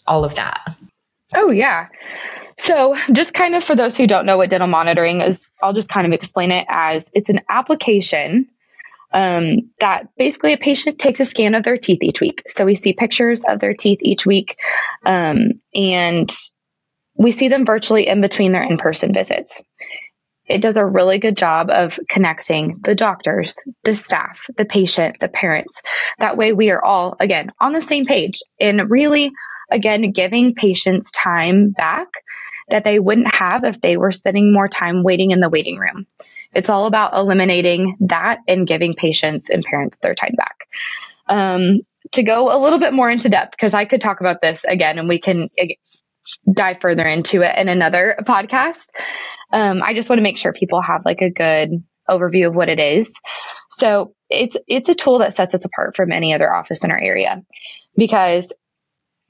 all 0.07 0.25
of 0.25 0.35
that. 0.35 0.75
Oh, 1.35 1.51
yeah. 1.51 1.87
So, 2.57 2.97
just 3.11 3.35
kind 3.35 3.55
of 3.55 3.63
for 3.63 3.75
those 3.75 3.97
who 3.97 4.07
don't 4.07 4.25
know 4.25 4.37
what 4.37 4.49
dental 4.49 4.67
monitoring 4.67 5.21
is, 5.21 5.47
I'll 5.61 5.73
just 5.73 5.89
kind 5.89 6.07
of 6.07 6.13
explain 6.13 6.51
it 6.51 6.65
as 6.67 7.11
it's 7.13 7.29
an 7.29 7.41
application 7.47 8.49
um, 9.13 9.69
that 9.79 10.09
basically 10.17 10.53
a 10.53 10.57
patient 10.57 10.99
takes 10.99 11.19
a 11.19 11.25
scan 11.25 11.55
of 11.55 11.63
their 11.63 11.77
teeth 11.77 12.01
each 12.01 12.19
week. 12.19 12.43
So, 12.47 12.65
we 12.65 12.75
see 12.75 12.93
pictures 12.93 13.43
of 13.47 13.59
their 13.59 13.75
teeth 13.75 13.99
each 14.01 14.25
week, 14.25 14.59
um, 15.05 15.61
and 15.75 16.29
we 17.15 17.29
see 17.29 17.47
them 17.47 17.65
virtually 17.65 18.07
in 18.07 18.21
between 18.21 18.53
their 18.53 18.63
in 18.63 18.77
person 18.77 19.13
visits. 19.13 19.61
It 20.47 20.61
does 20.61 20.77
a 20.77 20.85
really 20.85 21.19
good 21.19 21.37
job 21.37 21.69
of 21.69 21.99
connecting 22.09 22.79
the 22.81 22.95
doctors, 22.95 23.63
the 23.83 23.93
staff, 23.93 24.39
the 24.57 24.65
patient, 24.65 25.17
the 25.19 25.27
parents. 25.27 25.83
That 26.19 26.37
way, 26.37 26.53
we 26.53 26.71
are 26.71 26.83
all, 26.83 27.17
again, 27.19 27.51
on 27.59 27.73
the 27.73 27.81
same 27.81 28.05
page 28.05 28.41
and 28.59 28.89
really 28.89 29.31
again, 29.69 30.11
giving 30.11 30.55
patients 30.55 31.11
time 31.11 31.71
back 31.71 32.07
that 32.69 32.83
they 32.83 32.99
wouldn't 32.99 33.33
have 33.33 33.63
if 33.63 33.79
they 33.81 33.97
were 33.97 34.11
spending 34.11 34.53
more 34.53 34.67
time 34.67 35.03
waiting 35.03 35.31
in 35.31 35.39
the 35.39 35.49
waiting 35.49 35.77
room. 35.77 36.05
It's 36.53 36.69
all 36.69 36.85
about 36.85 37.13
eliminating 37.13 37.97
that 38.01 38.39
and 38.47 38.67
giving 38.67 38.95
patients 38.95 39.49
and 39.49 39.63
parents 39.63 39.99
their 39.99 40.15
time 40.15 40.35
back. 40.35 40.67
Um, 41.27 41.81
to 42.13 42.23
go 42.23 42.49
a 42.51 42.61
little 42.61 42.79
bit 42.79 42.93
more 42.93 43.09
into 43.09 43.29
depth, 43.29 43.51
because 43.51 43.73
I 43.73 43.85
could 43.85 44.01
talk 44.01 44.21
about 44.21 44.41
this 44.41 44.63
again 44.63 44.97
and 44.97 45.09
we 45.09 45.19
can 45.19 45.49
dive 46.51 46.77
further 46.81 47.05
into 47.05 47.41
it 47.41 47.57
in 47.57 47.69
another 47.69 48.17
podcast. 48.23 48.87
Um, 49.51 49.81
I 49.83 49.93
just 49.93 50.09
want 50.09 50.19
to 50.19 50.23
make 50.23 50.37
sure 50.37 50.53
people 50.53 50.81
have 50.81 51.03
like 51.05 51.21
a 51.21 51.29
good 51.29 51.83
overview 52.09 52.47
of 52.47 52.55
what 52.55 52.69
it 52.69 52.79
is. 52.79 53.19
So 53.69 54.13
it's 54.29 54.57
it's 54.67 54.89
a 54.89 54.95
tool 54.95 55.19
that 55.19 55.35
sets 55.35 55.55
us 55.55 55.65
apart 55.65 55.95
from 55.95 56.11
any 56.11 56.33
other 56.33 56.53
office 56.53 56.83
in 56.83 56.91
our 56.91 56.99
area 56.99 57.43
because 57.95 58.53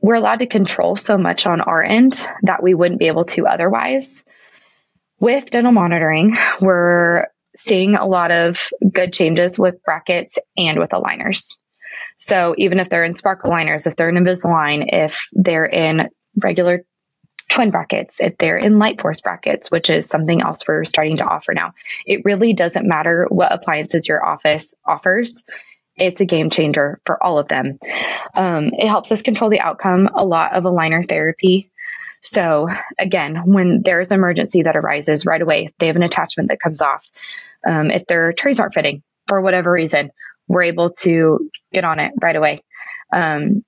we're 0.01 0.15
allowed 0.15 0.39
to 0.39 0.47
control 0.47 0.95
so 0.95 1.17
much 1.17 1.45
on 1.45 1.61
our 1.61 1.83
end 1.83 2.27
that 2.43 2.61
we 2.61 2.73
wouldn't 2.73 2.99
be 2.99 3.07
able 3.07 3.25
to 3.25 3.47
otherwise. 3.47 4.23
With 5.19 5.49
dental 5.49 5.71
monitoring, 5.71 6.37
we're 6.61 7.25
seeing 7.55 7.95
a 7.95 8.05
lot 8.05 8.31
of 8.31 8.69
good 8.91 9.13
changes 9.13 9.57
with 9.57 9.83
brackets 9.83 10.37
and 10.55 10.79
with 10.79 10.91
aligners. 10.91 11.59
So 12.17 12.53
even 12.57 12.79
if 12.79 12.89
they're 12.89 13.03
in 13.03 13.15
sparkle 13.15 13.51
aligners, 13.51 13.87
if 13.87 13.95
they're 13.95 14.09
in 14.09 14.23
Invisalign, 14.23 14.85
if 14.91 15.27
they're 15.33 15.65
in 15.65 16.09
regular 16.35 16.85
twin 17.49 17.71
brackets, 17.71 18.21
if 18.21 18.37
they're 18.37 18.57
in 18.57 18.73
LightForce 18.73 19.23
brackets, 19.23 19.71
which 19.71 19.89
is 19.89 20.05
something 20.05 20.41
else 20.41 20.67
we're 20.67 20.83
starting 20.83 21.17
to 21.17 21.23
offer 21.23 21.53
now, 21.53 21.73
it 22.05 22.21
really 22.25 22.53
doesn't 22.53 22.87
matter 22.87 23.25
what 23.29 23.53
appliances 23.53 24.07
your 24.07 24.23
office 24.23 24.75
offers 24.85 25.43
it's 25.97 26.21
a 26.21 26.25
game 26.25 26.49
changer 26.49 26.99
for 27.05 27.21
all 27.21 27.39
of 27.39 27.47
them. 27.47 27.79
Um, 28.35 28.67
it 28.73 28.87
helps 28.87 29.11
us 29.11 29.21
control 29.21 29.49
the 29.49 29.59
outcome 29.59 30.09
a 30.13 30.25
lot 30.25 30.53
of 30.53 30.63
aligner 30.63 31.07
therapy. 31.07 31.71
So 32.21 32.67
again, 32.99 33.41
when 33.45 33.81
there's 33.83 34.11
an 34.11 34.17
emergency 34.17 34.63
that 34.63 34.77
arises 34.77 35.25
right 35.25 35.41
away, 35.41 35.65
if 35.65 35.73
they 35.79 35.87
have 35.87 35.95
an 35.95 36.03
attachment 36.03 36.49
that 36.49 36.59
comes 36.59 36.81
off, 36.81 37.05
um, 37.65 37.89
if 37.91 38.05
their 38.05 38.33
trays 38.33 38.59
aren't 38.59 38.73
fitting 38.73 39.03
for 39.27 39.41
whatever 39.41 39.71
reason, 39.71 40.11
we're 40.47 40.63
able 40.63 40.91
to 40.91 41.49
get 41.73 41.83
on 41.83 41.99
it 41.99 42.13
right 42.21 42.35
away. 42.35 42.63
Um, 43.13 43.63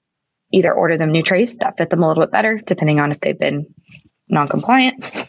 either 0.52 0.74
order 0.74 0.98
them 0.98 1.12
new 1.12 1.24
trays 1.24 1.58
that 1.58 1.78
fit 1.78 1.90
them 1.90 2.04
a 2.04 2.08
little 2.08 2.24
bit 2.24 2.32
better, 2.32 2.60
depending 2.66 3.00
on 3.00 3.12
if 3.12 3.20
they've 3.20 3.38
been 3.38 3.74
non-compliant 4.30 5.26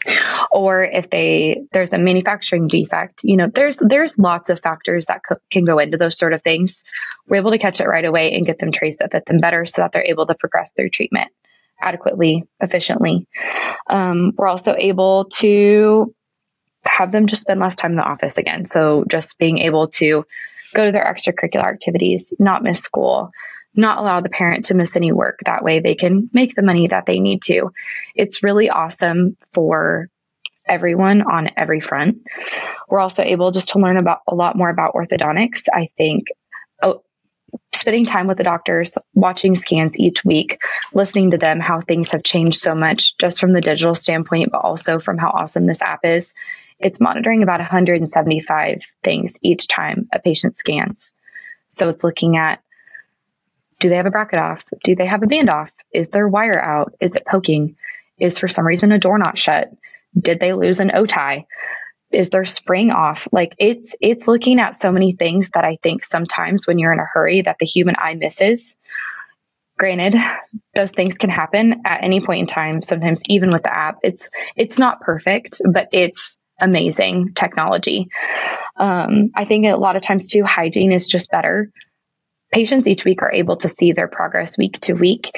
or 0.51 0.83
if 0.83 1.09
they 1.09 1.63
there's 1.71 1.93
a 1.93 1.97
manufacturing 1.97 2.67
defect 2.67 3.21
you 3.23 3.37
know 3.37 3.47
there's 3.53 3.77
there's 3.77 4.19
lots 4.19 4.49
of 4.49 4.59
factors 4.59 5.05
that 5.07 5.21
co- 5.27 5.37
can 5.49 5.65
go 5.65 5.79
into 5.79 5.97
those 5.97 6.17
sort 6.17 6.33
of 6.33 6.41
things 6.41 6.83
we're 7.27 7.37
able 7.37 7.51
to 7.51 7.57
catch 7.57 7.79
it 7.79 7.87
right 7.87 8.05
away 8.05 8.33
and 8.33 8.45
get 8.45 8.59
them 8.59 8.71
trays 8.71 8.97
that 8.97 9.11
fit 9.11 9.25
them 9.25 9.37
better 9.37 9.65
so 9.65 9.81
that 9.81 9.91
they're 9.91 10.05
able 10.05 10.25
to 10.25 10.35
progress 10.35 10.73
through 10.73 10.89
treatment 10.89 11.31
adequately 11.79 12.43
efficiently 12.59 13.27
um, 13.87 14.33
we're 14.37 14.47
also 14.47 14.75
able 14.77 15.25
to 15.25 16.13
have 16.83 17.11
them 17.11 17.27
just 17.27 17.41
spend 17.41 17.59
less 17.59 17.75
time 17.75 17.91
in 17.91 17.97
the 17.97 18.03
office 18.03 18.37
again 18.37 18.65
so 18.65 19.05
just 19.09 19.39
being 19.39 19.57
able 19.57 19.87
to 19.87 20.25
go 20.73 20.85
to 20.85 20.91
their 20.91 21.05
extracurricular 21.05 21.65
activities 21.65 22.33
not 22.39 22.63
miss 22.63 22.81
school 22.81 23.31
not 23.73 23.99
allow 23.99 24.19
the 24.19 24.29
parent 24.29 24.65
to 24.65 24.73
miss 24.73 24.97
any 24.97 25.13
work. 25.13 25.39
That 25.45 25.63
way 25.63 25.79
they 25.79 25.95
can 25.95 26.29
make 26.33 26.55
the 26.55 26.61
money 26.61 26.87
that 26.87 27.05
they 27.05 27.19
need 27.19 27.41
to. 27.43 27.71
It's 28.15 28.43
really 28.43 28.69
awesome 28.69 29.37
for 29.53 30.09
everyone 30.71 31.21
on 31.21 31.49
every 31.57 31.81
front. 31.81 32.25
We're 32.87 33.01
also 33.01 33.23
able 33.23 33.51
just 33.51 33.69
to 33.69 33.79
learn 33.79 33.97
about 33.97 34.19
a 34.25 34.33
lot 34.33 34.55
more 34.55 34.69
about 34.69 34.93
orthodontics. 34.93 35.65
I 35.71 35.89
think 35.97 36.27
oh, 36.81 37.03
spending 37.73 38.05
time 38.05 38.27
with 38.27 38.37
the 38.37 38.45
doctors, 38.45 38.97
watching 39.13 39.57
scans 39.57 39.99
each 39.99 40.23
week, 40.23 40.61
listening 40.93 41.31
to 41.31 41.37
them, 41.37 41.59
how 41.59 41.81
things 41.81 42.13
have 42.13 42.23
changed 42.23 42.59
so 42.59 42.73
much 42.73 43.17
just 43.17 43.41
from 43.41 43.51
the 43.51 43.59
digital 43.59 43.95
standpoint, 43.95 44.51
but 44.51 44.61
also 44.61 44.99
from 44.99 45.17
how 45.17 45.29
awesome 45.29 45.65
this 45.65 45.81
app 45.81 46.05
is. 46.05 46.35
It's 46.79 47.01
monitoring 47.01 47.43
about 47.43 47.59
175 47.59 48.81
things 49.03 49.37
each 49.41 49.67
time 49.67 50.07
a 50.13 50.19
patient 50.19 50.55
scans. 50.55 51.15
So 51.67 51.89
it's 51.89 52.03
looking 52.03 52.37
at 52.37 52.63
do 53.81 53.89
they 53.89 53.95
have 53.95 54.05
a 54.05 54.11
bracket 54.11 54.39
off? 54.39 54.63
Do 54.83 54.95
they 54.95 55.07
have 55.07 55.23
a 55.23 55.27
band 55.27 55.49
off? 55.49 55.71
Is 55.91 56.09
their 56.09 56.27
wire 56.27 56.59
out? 56.59 56.93
Is 57.01 57.15
it 57.15 57.25
poking? 57.25 57.75
Is 58.19 58.37
for 58.37 58.47
some 58.47 58.65
reason 58.65 58.91
a 58.91 58.99
door 58.99 59.17
not 59.17 59.37
shut? 59.37 59.71
Did 60.19 60.39
they 60.39 60.53
lose 60.53 60.79
an 60.79 60.91
O 60.93 61.05
tie? 61.05 61.45
Is 62.11 62.29
their 62.29 62.45
spring 62.45 62.91
off? 62.91 63.27
Like 63.31 63.53
it's 63.57 63.95
it's 64.01 64.27
looking 64.27 64.59
at 64.59 64.75
so 64.75 64.91
many 64.91 65.13
things 65.13 65.51
that 65.51 65.63
I 65.63 65.77
think 65.81 66.03
sometimes 66.03 66.67
when 66.67 66.77
you're 66.77 66.91
in 66.91 66.99
a 66.99 67.05
hurry 67.05 67.41
that 67.43 67.57
the 67.59 67.65
human 67.65 67.95
eye 67.97 68.15
misses. 68.15 68.77
Granted, 69.79 70.15
those 70.75 70.91
things 70.91 71.17
can 71.17 71.29
happen 71.29 71.81
at 71.85 72.03
any 72.03 72.21
point 72.21 72.41
in 72.41 72.47
time, 72.47 72.81
sometimes 72.81 73.23
even 73.27 73.49
with 73.49 73.63
the 73.63 73.73
app. 73.73 73.99
It's 74.03 74.29
it's 74.55 74.77
not 74.77 75.01
perfect, 75.01 75.61
but 75.65 75.87
it's 75.93 76.37
amazing 76.59 77.33
technology. 77.33 78.09
Um, 78.75 79.31
I 79.35 79.45
think 79.45 79.65
a 79.65 79.75
lot 79.77 79.95
of 79.95 80.03
times 80.03 80.27
too, 80.27 80.43
hygiene 80.43 80.91
is 80.91 81.07
just 81.07 81.31
better 81.31 81.71
Patients 82.51 82.87
each 82.87 83.05
week 83.05 83.21
are 83.21 83.31
able 83.31 83.55
to 83.57 83.69
see 83.69 83.93
their 83.93 84.09
progress 84.09 84.57
week 84.57 84.79
to 84.81 84.93
week. 84.93 85.31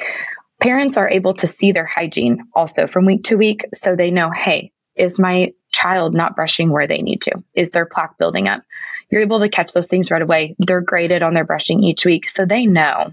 Parents 0.64 0.96
are 0.96 1.10
able 1.10 1.34
to 1.34 1.46
see 1.46 1.72
their 1.72 1.84
hygiene 1.84 2.44
also 2.54 2.86
from 2.86 3.04
week 3.04 3.24
to 3.24 3.36
week 3.36 3.66
so 3.74 3.96
they 3.96 4.10
know, 4.10 4.30
hey, 4.30 4.72
is 4.96 5.18
my 5.18 5.52
child 5.70 6.14
not 6.14 6.36
brushing 6.36 6.70
where 6.70 6.86
they 6.86 7.02
need 7.02 7.20
to? 7.20 7.32
Is 7.52 7.70
their 7.70 7.84
plaque 7.84 8.16
building 8.16 8.48
up? 8.48 8.62
You're 9.10 9.20
able 9.20 9.40
to 9.40 9.50
catch 9.50 9.74
those 9.74 9.88
things 9.88 10.10
right 10.10 10.22
away. 10.22 10.56
They're 10.58 10.80
graded 10.80 11.22
on 11.22 11.34
their 11.34 11.44
brushing 11.44 11.82
each 11.82 12.06
week 12.06 12.30
so 12.30 12.46
they 12.46 12.64
know 12.64 13.12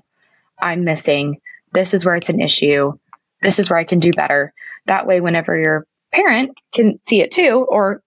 I'm 0.62 0.86
missing. 0.86 1.42
This 1.74 1.94
is 1.94 2.06
where 2.06 2.16
it's 2.16 2.30
an 2.30 2.40
issue. 2.40 2.94
This 3.42 3.60
is 3.60 3.70
where 3.70 3.80
I 3.80 3.84
can 3.84 4.00
do 4.00 4.12
better. 4.12 4.54
That 4.86 5.06
way, 5.06 5.20
whenever 5.20 5.60
your 5.60 5.86
parent 6.14 6.58
can 6.74 7.02
see 7.06 7.20
it 7.20 7.34
too, 7.34 7.68
or 7.68 8.02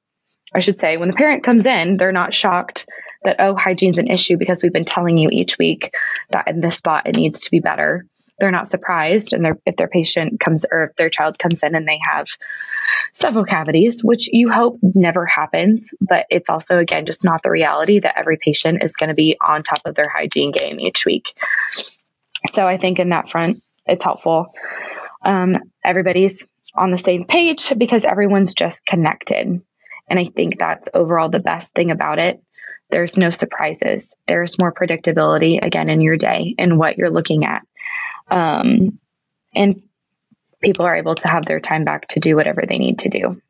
I 0.54 0.60
should 0.60 0.80
say, 0.80 0.96
when 0.96 1.10
the 1.10 1.16
parent 1.16 1.44
comes 1.44 1.66
in, 1.66 1.98
they're 1.98 2.12
not 2.12 2.32
shocked 2.32 2.86
that, 3.24 3.36
oh, 3.40 3.54
hygiene's 3.54 3.98
an 3.98 4.10
issue 4.10 4.38
because 4.38 4.62
we've 4.62 4.72
been 4.72 4.86
telling 4.86 5.18
you 5.18 5.28
each 5.30 5.58
week 5.58 5.94
that 6.30 6.48
in 6.48 6.62
this 6.62 6.76
spot 6.76 7.08
it 7.08 7.16
needs 7.16 7.42
to 7.42 7.50
be 7.50 7.60
better. 7.60 8.06
They're 8.38 8.50
not 8.50 8.68
surprised. 8.68 9.32
And 9.32 9.46
if 9.64 9.76
their 9.76 9.88
patient 9.88 10.40
comes 10.40 10.66
or 10.70 10.84
if 10.84 10.96
their 10.96 11.10
child 11.10 11.38
comes 11.38 11.62
in 11.62 11.74
and 11.74 11.86
they 11.86 12.00
have 12.04 12.26
several 13.12 13.44
cavities, 13.44 14.02
which 14.02 14.28
you 14.32 14.50
hope 14.50 14.78
never 14.82 15.24
happens, 15.24 15.94
but 16.00 16.26
it's 16.30 16.50
also, 16.50 16.78
again, 16.78 17.06
just 17.06 17.24
not 17.24 17.42
the 17.42 17.50
reality 17.50 18.00
that 18.00 18.18
every 18.18 18.38
patient 18.38 18.82
is 18.82 18.96
going 18.96 19.08
to 19.08 19.14
be 19.14 19.36
on 19.40 19.62
top 19.62 19.80
of 19.84 19.94
their 19.94 20.08
hygiene 20.08 20.50
game 20.50 20.80
each 20.80 21.06
week. 21.06 21.32
So 22.48 22.66
I 22.66 22.76
think 22.76 22.98
in 22.98 23.10
that 23.10 23.30
front, 23.30 23.58
it's 23.86 24.04
helpful. 24.04 24.52
Um, 25.24 25.56
everybody's 25.84 26.46
on 26.74 26.90
the 26.90 26.98
same 26.98 27.24
page 27.24 27.72
because 27.76 28.04
everyone's 28.04 28.54
just 28.54 28.84
connected. 28.84 29.62
And 30.08 30.18
I 30.18 30.24
think 30.24 30.58
that's 30.58 30.88
overall 30.92 31.28
the 31.28 31.40
best 31.40 31.72
thing 31.72 31.90
about 31.90 32.20
it. 32.20 32.42
There's 32.90 33.16
no 33.16 33.30
surprises. 33.30 34.14
There's 34.26 34.58
more 34.60 34.72
predictability 34.72 35.64
again 35.64 35.88
in 35.88 36.00
your 36.00 36.16
day 36.16 36.54
and 36.58 36.78
what 36.78 36.98
you're 36.98 37.10
looking 37.10 37.44
at. 37.44 37.62
Um, 38.30 38.98
and 39.54 39.82
people 40.60 40.86
are 40.86 40.96
able 40.96 41.14
to 41.14 41.28
have 41.28 41.44
their 41.44 41.60
time 41.60 41.84
back 41.84 42.08
to 42.08 42.20
do 42.20 42.36
whatever 42.36 42.62
they 42.66 42.78
need 42.78 43.00
to 43.00 43.08
do. 43.08 43.40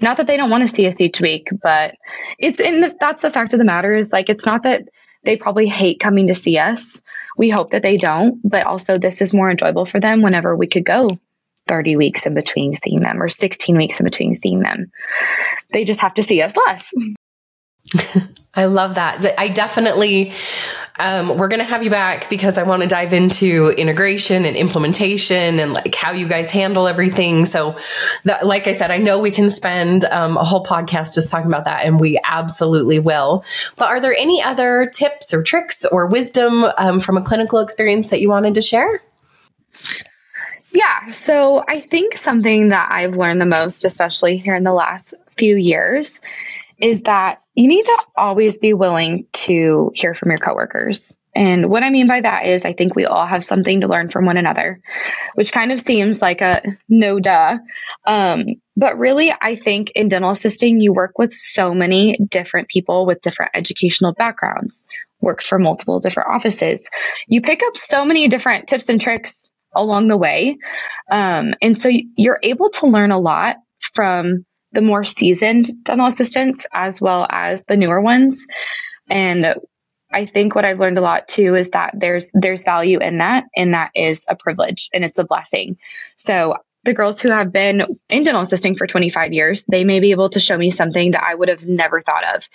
Not 0.00 0.18
that 0.18 0.26
they 0.26 0.36
don't 0.36 0.50
want 0.50 0.62
to 0.62 0.74
see 0.74 0.86
us 0.86 1.00
each 1.00 1.20
week, 1.20 1.48
but 1.62 1.94
it's 2.38 2.60
in 2.60 2.80
the, 2.82 2.94
that's 3.00 3.22
the 3.22 3.30
fact 3.30 3.54
of 3.54 3.58
the 3.58 3.64
matter 3.64 3.96
is 3.96 4.12
like, 4.12 4.28
it's 4.28 4.44
not 4.44 4.64
that 4.64 4.82
they 5.24 5.36
probably 5.36 5.66
hate 5.66 6.00
coming 6.00 6.28
to 6.28 6.34
see 6.34 6.58
us. 6.58 7.02
We 7.36 7.48
hope 7.48 7.70
that 7.70 7.82
they 7.82 7.96
don't, 7.96 8.40
but 8.44 8.66
also 8.66 8.98
this 8.98 9.22
is 9.22 9.32
more 9.32 9.50
enjoyable 9.50 9.86
for 9.86 9.98
them 9.98 10.22
whenever 10.22 10.54
we 10.54 10.66
could 10.66 10.84
go 10.84 11.08
30 11.66 11.96
weeks 11.96 12.26
in 12.26 12.34
between 12.34 12.74
seeing 12.74 13.00
them 13.00 13.22
or 13.22 13.28
16 13.28 13.76
weeks 13.76 13.98
in 14.00 14.04
between 14.04 14.34
seeing 14.34 14.60
them. 14.60 14.92
They 15.72 15.84
just 15.84 16.00
have 16.00 16.14
to 16.14 16.22
see 16.22 16.42
us 16.42 16.54
less. 16.56 16.94
I 18.54 18.66
love 18.66 18.94
that. 18.94 19.38
I 19.38 19.48
definitely, 19.48 20.32
um, 20.98 21.36
we're 21.36 21.48
going 21.48 21.60
to 21.60 21.64
have 21.64 21.82
you 21.82 21.90
back 21.90 22.30
because 22.30 22.58
I 22.58 22.62
want 22.62 22.82
to 22.82 22.88
dive 22.88 23.12
into 23.12 23.68
integration 23.68 24.44
and 24.44 24.56
implementation 24.56 25.58
and 25.58 25.72
like 25.72 25.94
how 25.94 26.12
you 26.12 26.28
guys 26.28 26.50
handle 26.50 26.88
everything. 26.88 27.46
So, 27.46 27.76
that, 28.24 28.46
like 28.46 28.66
I 28.66 28.72
said, 28.72 28.90
I 28.90 28.98
know 28.98 29.18
we 29.18 29.30
can 29.30 29.50
spend 29.50 30.04
um, 30.06 30.36
a 30.36 30.44
whole 30.44 30.64
podcast 30.64 31.14
just 31.14 31.30
talking 31.30 31.48
about 31.48 31.64
that, 31.64 31.84
and 31.84 32.00
we 32.00 32.20
absolutely 32.24 32.98
will. 32.98 33.44
But 33.76 33.88
are 33.88 34.00
there 34.00 34.14
any 34.14 34.42
other 34.42 34.90
tips 34.92 35.34
or 35.34 35.42
tricks 35.42 35.84
or 35.84 36.06
wisdom 36.06 36.64
um, 36.78 37.00
from 37.00 37.16
a 37.16 37.22
clinical 37.22 37.60
experience 37.60 38.10
that 38.10 38.20
you 38.20 38.28
wanted 38.28 38.54
to 38.54 38.62
share? 38.62 39.02
Yeah, 40.72 41.10
so 41.10 41.64
I 41.66 41.80
think 41.80 42.18
something 42.18 42.68
that 42.68 42.90
I've 42.92 43.16
learned 43.16 43.40
the 43.40 43.46
most, 43.46 43.86
especially 43.86 44.36
here 44.36 44.54
in 44.54 44.62
the 44.62 44.74
last 44.74 45.14
few 45.36 45.56
years, 45.56 46.20
is 46.78 47.02
that 47.02 47.40
you 47.54 47.68
need 47.68 47.84
to 47.84 48.06
always 48.16 48.58
be 48.58 48.74
willing 48.74 49.26
to 49.32 49.90
hear 49.94 50.14
from 50.14 50.30
your 50.30 50.38
coworkers. 50.38 51.16
And 51.34 51.68
what 51.68 51.82
I 51.82 51.90
mean 51.90 52.06
by 52.06 52.22
that 52.22 52.46
is, 52.46 52.64
I 52.64 52.72
think 52.72 52.94
we 52.94 53.04
all 53.04 53.26
have 53.26 53.44
something 53.44 53.82
to 53.82 53.88
learn 53.88 54.08
from 54.08 54.24
one 54.24 54.38
another, 54.38 54.80
which 55.34 55.52
kind 55.52 55.70
of 55.70 55.80
seems 55.80 56.22
like 56.22 56.40
a 56.40 56.62
no 56.88 57.20
duh. 57.20 57.58
Um, 58.06 58.44
but 58.74 58.98
really, 58.98 59.34
I 59.38 59.56
think 59.56 59.92
in 59.94 60.08
dental 60.08 60.30
assisting, 60.30 60.80
you 60.80 60.94
work 60.94 61.18
with 61.18 61.34
so 61.34 61.74
many 61.74 62.18
different 62.30 62.68
people 62.68 63.04
with 63.04 63.20
different 63.20 63.52
educational 63.54 64.14
backgrounds, 64.14 64.86
work 65.20 65.42
for 65.42 65.58
multiple 65.58 66.00
different 66.00 66.30
offices. 66.30 66.88
You 67.28 67.42
pick 67.42 67.62
up 67.62 67.76
so 67.76 68.06
many 68.06 68.28
different 68.28 68.66
tips 68.66 68.88
and 68.88 69.00
tricks 69.00 69.52
along 69.74 70.08
the 70.08 70.16
way. 70.16 70.56
Um, 71.10 71.52
and 71.60 71.78
so 71.78 71.90
you're 72.16 72.40
able 72.42 72.70
to 72.70 72.86
learn 72.86 73.10
a 73.10 73.20
lot 73.20 73.56
from 73.94 74.46
the 74.72 74.82
more 74.82 75.04
seasoned 75.04 75.66
dental 75.84 76.06
assistants 76.06 76.66
as 76.72 77.00
well 77.00 77.26
as 77.28 77.64
the 77.64 77.76
newer 77.76 78.00
ones. 78.00 78.46
And 79.08 79.54
I 80.12 80.26
think 80.26 80.54
what 80.54 80.64
I've 80.64 80.78
learned 80.78 80.98
a 80.98 81.02
lot 81.02 81.28
too 81.28 81.54
is 81.54 81.70
that 81.70 81.94
there's 81.98 82.30
there's 82.34 82.64
value 82.64 82.98
in 83.00 83.18
that 83.18 83.44
and 83.56 83.74
that 83.74 83.90
is 83.94 84.24
a 84.28 84.36
privilege 84.36 84.88
and 84.94 85.04
it's 85.04 85.18
a 85.18 85.24
blessing. 85.24 85.78
So 86.16 86.56
the 86.84 86.94
girls 86.94 87.20
who 87.20 87.32
have 87.32 87.52
been 87.52 87.98
in 88.08 88.24
dental 88.24 88.42
assisting 88.42 88.76
for 88.76 88.86
25 88.86 89.32
years, 89.32 89.64
they 89.64 89.84
may 89.84 90.00
be 90.00 90.12
able 90.12 90.30
to 90.30 90.40
show 90.40 90.56
me 90.56 90.70
something 90.70 91.12
that 91.12 91.24
I 91.24 91.34
would 91.34 91.48
have 91.48 91.66
never 91.66 92.00
thought 92.00 92.36
of. 92.36 92.48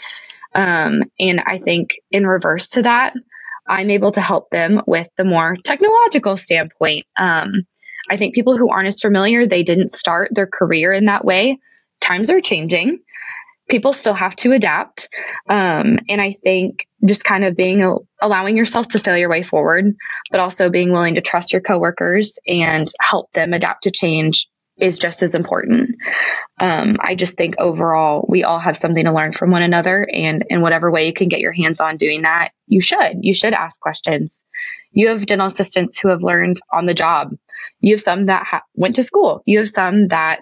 Um, 0.53 1.03
and 1.19 1.41
I 1.45 1.59
think 1.59 1.99
in 2.11 2.25
reverse 2.25 2.69
to 2.69 2.83
that, 2.83 3.13
I'm 3.67 3.89
able 3.89 4.13
to 4.13 4.21
help 4.21 4.49
them 4.49 4.81
with 4.87 5.07
the 5.17 5.25
more 5.25 5.57
technological 5.63 6.37
standpoint. 6.37 7.05
Um, 7.17 7.67
I 8.09 8.17
think 8.17 8.33
people 8.33 8.57
who 8.57 8.69
aren't 8.69 8.87
as 8.87 9.01
familiar, 9.01 9.45
they 9.45 9.63
didn't 9.63 9.91
start 9.91 10.29
their 10.33 10.47
career 10.47 10.91
in 10.91 11.05
that 11.05 11.25
way 11.25 11.59
times 12.01 12.29
are 12.29 12.41
changing. 12.41 12.99
People 13.69 13.93
still 13.93 14.13
have 14.13 14.35
to 14.37 14.51
adapt. 14.51 15.09
Um, 15.49 15.99
and 16.09 16.19
I 16.19 16.31
think 16.31 16.87
just 17.05 17.23
kind 17.23 17.45
of 17.45 17.55
being 17.55 17.97
allowing 18.21 18.57
yourself 18.57 18.89
to 18.89 18.99
fail 18.99 19.17
your 19.17 19.29
way 19.29 19.43
forward, 19.43 19.95
but 20.29 20.39
also 20.39 20.69
being 20.69 20.91
willing 20.91 21.15
to 21.15 21.21
trust 21.21 21.53
your 21.53 21.61
coworkers 21.61 22.39
and 22.45 22.87
help 22.99 23.31
them 23.31 23.53
adapt 23.53 23.83
to 23.83 23.91
change 23.91 24.49
is 24.77 24.97
just 24.97 25.21
as 25.21 25.35
important. 25.35 25.95
Um, 26.59 26.97
I 26.99 27.15
just 27.15 27.37
think 27.37 27.55
overall, 27.59 28.25
we 28.27 28.43
all 28.43 28.59
have 28.59 28.75
something 28.75 29.05
to 29.05 29.13
learn 29.13 29.31
from 29.31 29.51
one 29.51 29.61
another. 29.61 30.07
And 30.11 30.43
in 30.49 30.61
whatever 30.61 30.91
way 30.91 31.05
you 31.05 31.13
can 31.13 31.29
get 31.29 31.39
your 31.39 31.53
hands 31.53 31.79
on 31.81 31.97
doing 31.97 32.23
that, 32.23 32.49
you 32.67 32.81
should. 32.81 33.19
You 33.21 33.33
should 33.33 33.53
ask 33.53 33.79
questions. 33.79 34.47
You 34.91 35.09
have 35.09 35.25
dental 35.25 35.47
assistants 35.47 35.99
who 35.99 36.09
have 36.09 36.23
learned 36.23 36.59
on 36.73 36.85
the 36.85 36.93
job. 36.93 37.35
You 37.79 37.93
have 37.93 38.01
some 38.01 38.25
that 38.25 38.45
ha- 38.45 38.63
went 38.73 38.95
to 38.95 39.03
school. 39.03 39.43
You 39.45 39.59
have 39.59 39.69
some 39.69 40.07
that 40.07 40.41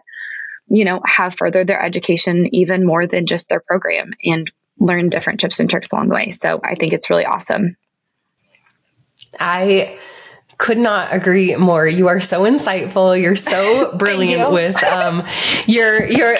you 0.70 0.86
know, 0.86 1.02
have 1.06 1.36
furthered 1.36 1.68
their 1.68 1.82
education 1.82 2.48
even 2.54 2.86
more 2.86 3.08
than 3.08 3.26
just 3.26 3.50
their 3.50 3.60
program 3.60 4.12
and 4.24 4.52
learn 4.78 5.10
different 5.10 5.40
tips 5.40 5.60
and 5.60 5.70
tricks 5.70 5.92
along 5.92 6.10
the 6.10 6.16
way. 6.16 6.32
So 6.32 6.60
I 6.64 6.76
think 6.76 6.94
it's 6.94 7.10
really 7.10 7.26
awesome. 7.26 7.76
I 9.40 10.00
could 10.58 10.78
not 10.78 11.14
agree 11.14 11.56
more. 11.56 11.88
You 11.88 12.10
are 12.10 12.20
so 12.20 12.42
insightful. 12.42 13.20
You're 13.20 13.36
so 13.36 13.94
brilliant 13.98 14.50
you. 14.50 14.54
with 14.54 14.84
um, 14.84 15.26
your 15.68 16.06
your 16.06 16.36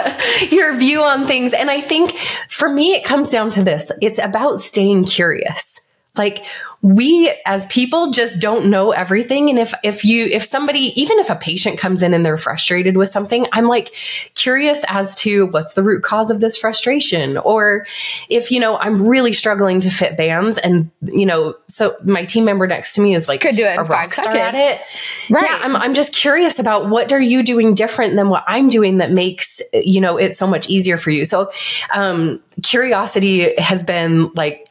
your 0.50 0.76
view 0.76 1.02
on 1.02 1.26
things. 1.26 1.52
And 1.52 1.70
I 1.70 1.80
think 1.80 2.16
for 2.48 2.68
me, 2.68 2.94
it 2.94 3.04
comes 3.04 3.30
down 3.30 3.50
to 3.52 3.64
this: 3.64 3.90
it's 4.00 4.18
about 4.18 4.60
staying 4.60 5.04
curious. 5.04 5.80
Like 6.16 6.46
we 6.84 7.34
as 7.46 7.64
people 7.66 8.10
just 8.10 8.40
don't 8.40 8.66
know 8.66 8.92
everything. 8.92 9.48
And 9.48 9.58
if 9.58 9.72
if 9.82 10.04
you 10.04 10.26
if 10.26 10.44
somebody 10.44 10.92
even 11.00 11.18
if 11.18 11.30
a 11.30 11.34
patient 11.34 11.78
comes 11.78 12.02
in 12.02 12.12
and 12.12 12.26
they're 12.26 12.36
frustrated 12.36 12.98
with 12.98 13.08
something 13.08 13.46
i'm 13.52 13.66
like 13.66 13.94
curious 14.34 14.84
as 14.88 15.14
to 15.14 15.46
what's 15.46 15.72
the 15.72 15.82
root 15.82 16.02
cause 16.02 16.30
of 16.30 16.40
this 16.40 16.58
frustration? 16.58 17.38
Or 17.38 17.86
if 18.28 18.50
you 18.50 18.60
know 18.60 18.76
i'm 18.76 19.02
really 19.02 19.32
struggling 19.32 19.80
to 19.80 19.90
fit 19.90 20.16
bands 20.18 20.58
and 20.58 20.90
you 21.00 21.24
know 21.24 21.54
so 21.68 21.96
my 22.04 22.26
team 22.26 22.44
member 22.44 22.66
next 22.66 22.94
to 22.94 23.00
me 23.00 23.14
is 23.14 23.28
like 23.28 23.40
could 23.40 23.56
do 23.56 23.64
it 23.64 23.78
a 23.78 23.82
rock 23.84 24.12
star 24.12 24.34
at 24.34 24.54
it. 24.54 24.84
Right. 25.30 25.42
Yeah 25.42 25.58
I'm, 25.62 25.74
I'm 25.74 25.94
just 25.94 26.12
curious 26.12 26.58
about 26.58 26.90
what 26.90 27.12
are 27.12 27.20
you 27.20 27.42
doing 27.42 27.74
different 27.74 28.14
than 28.14 28.28
what 28.28 28.44
i'm 28.46 28.68
doing 28.68 28.98
that 28.98 29.10
makes 29.10 29.62
you 29.72 30.02
know 30.02 30.18
it 30.18 30.34
so 30.34 30.46
much 30.46 30.68
easier 30.68 30.98
for 30.98 31.10
you? 31.10 31.24
So 31.24 31.50
um 31.94 32.42
curiosity 32.62 33.54
has 33.56 33.82
been 33.82 34.30
like 34.34 34.66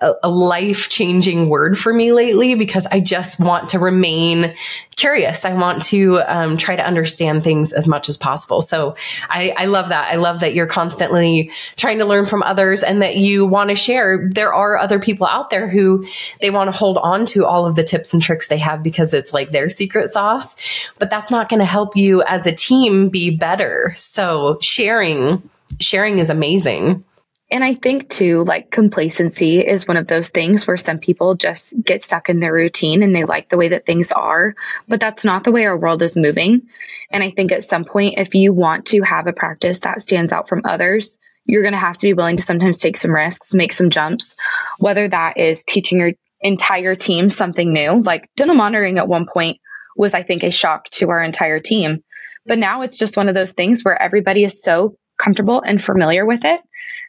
a, 0.00 0.28
life 0.28 0.88
changing 0.88 1.48
word 1.48 1.78
for 1.78 1.92
me 1.92 2.12
lately 2.12 2.54
because 2.54 2.86
I 2.86 3.00
just 3.00 3.40
want 3.40 3.70
to 3.70 3.78
remain 3.78 4.54
curious. 4.96 5.44
I 5.44 5.54
want 5.54 5.82
to 5.84 6.20
um, 6.26 6.56
try 6.56 6.76
to 6.76 6.84
understand 6.84 7.44
things 7.44 7.72
as 7.72 7.86
much 7.86 8.08
as 8.08 8.16
possible. 8.16 8.60
So 8.60 8.96
I, 9.28 9.54
I 9.56 9.66
love 9.66 9.90
that. 9.90 10.12
I 10.12 10.16
love 10.16 10.40
that 10.40 10.54
you're 10.54 10.66
constantly 10.66 11.50
trying 11.76 11.98
to 11.98 12.04
learn 12.04 12.26
from 12.26 12.42
others 12.42 12.82
and 12.82 13.02
that 13.02 13.16
you 13.16 13.46
want 13.46 13.70
to 13.70 13.76
share. 13.76 14.28
There 14.32 14.52
are 14.52 14.76
other 14.76 14.98
people 14.98 15.26
out 15.26 15.50
there 15.50 15.68
who 15.68 16.06
they 16.40 16.50
want 16.50 16.68
to 16.68 16.76
hold 16.76 16.98
on 16.98 17.26
to 17.26 17.46
all 17.46 17.66
of 17.66 17.76
the 17.76 17.84
tips 17.84 18.12
and 18.12 18.22
tricks 18.22 18.48
they 18.48 18.58
have 18.58 18.82
because 18.82 19.14
it's 19.14 19.32
like 19.32 19.52
their 19.52 19.68
secret 19.68 20.10
sauce, 20.10 20.56
but 20.98 21.10
that's 21.10 21.30
not 21.30 21.48
going 21.48 21.60
to 21.60 21.66
help 21.66 21.96
you 21.96 22.22
as 22.22 22.46
a 22.46 22.52
team 22.52 23.08
be 23.08 23.30
better. 23.30 23.92
So 23.96 24.58
sharing, 24.60 25.48
sharing 25.80 26.18
is 26.18 26.30
amazing. 26.30 27.04
And 27.50 27.64
I 27.64 27.74
think 27.74 28.10
too, 28.10 28.44
like 28.44 28.70
complacency 28.70 29.58
is 29.58 29.88
one 29.88 29.96
of 29.96 30.06
those 30.06 30.28
things 30.28 30.66
where 30.66 30.76
some 30.76 30.98
people 30.98 31.34
just 31.34 31.74
get 31.82 32.02
stuck 32.02 32.28
in 32.28 32.40
their 32.40 32.52
routine 32.52 33.02
and 33.02 33.14
they 33.16 33.24
like 33.24 33.48
the 33.48 33.56
way 33.56 33.68
that 33.70 33.86
things 33.86 34.12
are, 34.12 34.54
but 34.86 35.00
that's 35.00 35.24
not 35.24 35.44
the 35.44 35.52
way 35.52 35.64
our 35.64 35.78
world 35.78 36.02
is 36.02 36.14
moving. 36.14 36.62
And 37.10 37.22
I 37.22 37.30
think 37.30 37.52
at 37.52 37.64
some 37.64 37.86
point, 37.86 38.18
if 38.18 38.34
you 38.34 38.52
want 38.52 38.86
to 38.86 39.00
have 39.00 39.26
a 39.26 39.32
practice 39.32 39.80
that 39.80 40.02
stands 40.02 40.32
out 40.32 40.48
from 40.48 40.62
others, 40.64 41.18
you're 41.46 41.62
going 41.62 41.72
to 41.72 41.78
have 41.78 41.96
to 41.96 42.06
be 42.06 42.12
willing 42.12 42.36
to 42.36 42.42
sometimes 42.42 42.76
take 42.76 42.98
some 42.98 43.14
risks, 43.14 43.54
make 43.54 43.72
some 43.72 43.88
jumps, 43.88 44.36
whether 44.78 45.08
that 45.08 45.38
is 45.38 45.64
teaching 45.64 46.00
your 46.00 46.12
entire 46.42 46.94
team 46.94 47.30
something 47.30 47.72
new. 47.72 48.02
Like 48.02 48.28
dental 48.36 48.54
monitoring 48.56 48.98
at 48.98 49.08
one 49.08 49.26
point 49.26 49.58
was, 49.96 50.12
I 50.12 50.22
think, 50.22 50.42
a 50.42 50.50
shock 50.50 50.90
to 50.90 51.08
our 51.08 51.22
entire 51.22 51.60
team. 51.60 52.04
But 52.44 52.58
now 52.58 52.82
it's 52.82 52.98
just 52.98 53.16
one 53.16 53.28
of 53.28 53.34
those 53.34 53.52
things 53.52 53.82
where 53.82 54.00
everybody 54.00 54.44
is 54.44 54.62
so 54.62 54.98
comfortable 55.18 55.60
and 55.60 55.82
familiar 55.82 56.24
with 56.24 56.44
it 56.44 56.60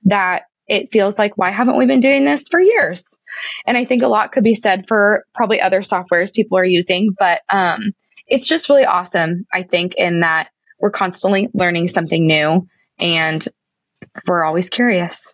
that 0.05 0.43
it 0.67 0.91
feels 0.91 1.17
like, 1.17 1.37
why 1.37 1.49
haven't 1.51 1.77
we 1.77 1.87
been 1.87 1.99
doing 1.99 2.25
this 2.25 2.47
for 2.47 2.59
years? 2.59 3.19
And 3.65 3.77
I 3.77 3.85
think 3.85 4.03
a 4.03 4.07
lot 4.07 4.31
could 4.31 4.43
be 4.43 4.53
said 4.53 4.87
for 4.87 5.25
probably 5.33 5.61
other 5.61 5.81
softwares 5.81 6.33
people 6.33 6.57
are 6.57 6.65
using, 6.65 7.15
but 7.17 7.41
um, 7.49 7.93
it's 8.27 8.47
just 8.47 8.69
really 8.69 8.85
awesome, 8.85 9.45
I 9.51 9.63
think, 9.63 9.95
in 9.95 10.19
that 10.19 10.49
we're 10.79 10.91
constantly 10.91 11.49
learning 11.53 11.87
something 11.87 12.25
new 12.25 12.67
and 12.99 13.45
we're 14.27 14.43
always 14.43 14.69
curious. 14.69 15.33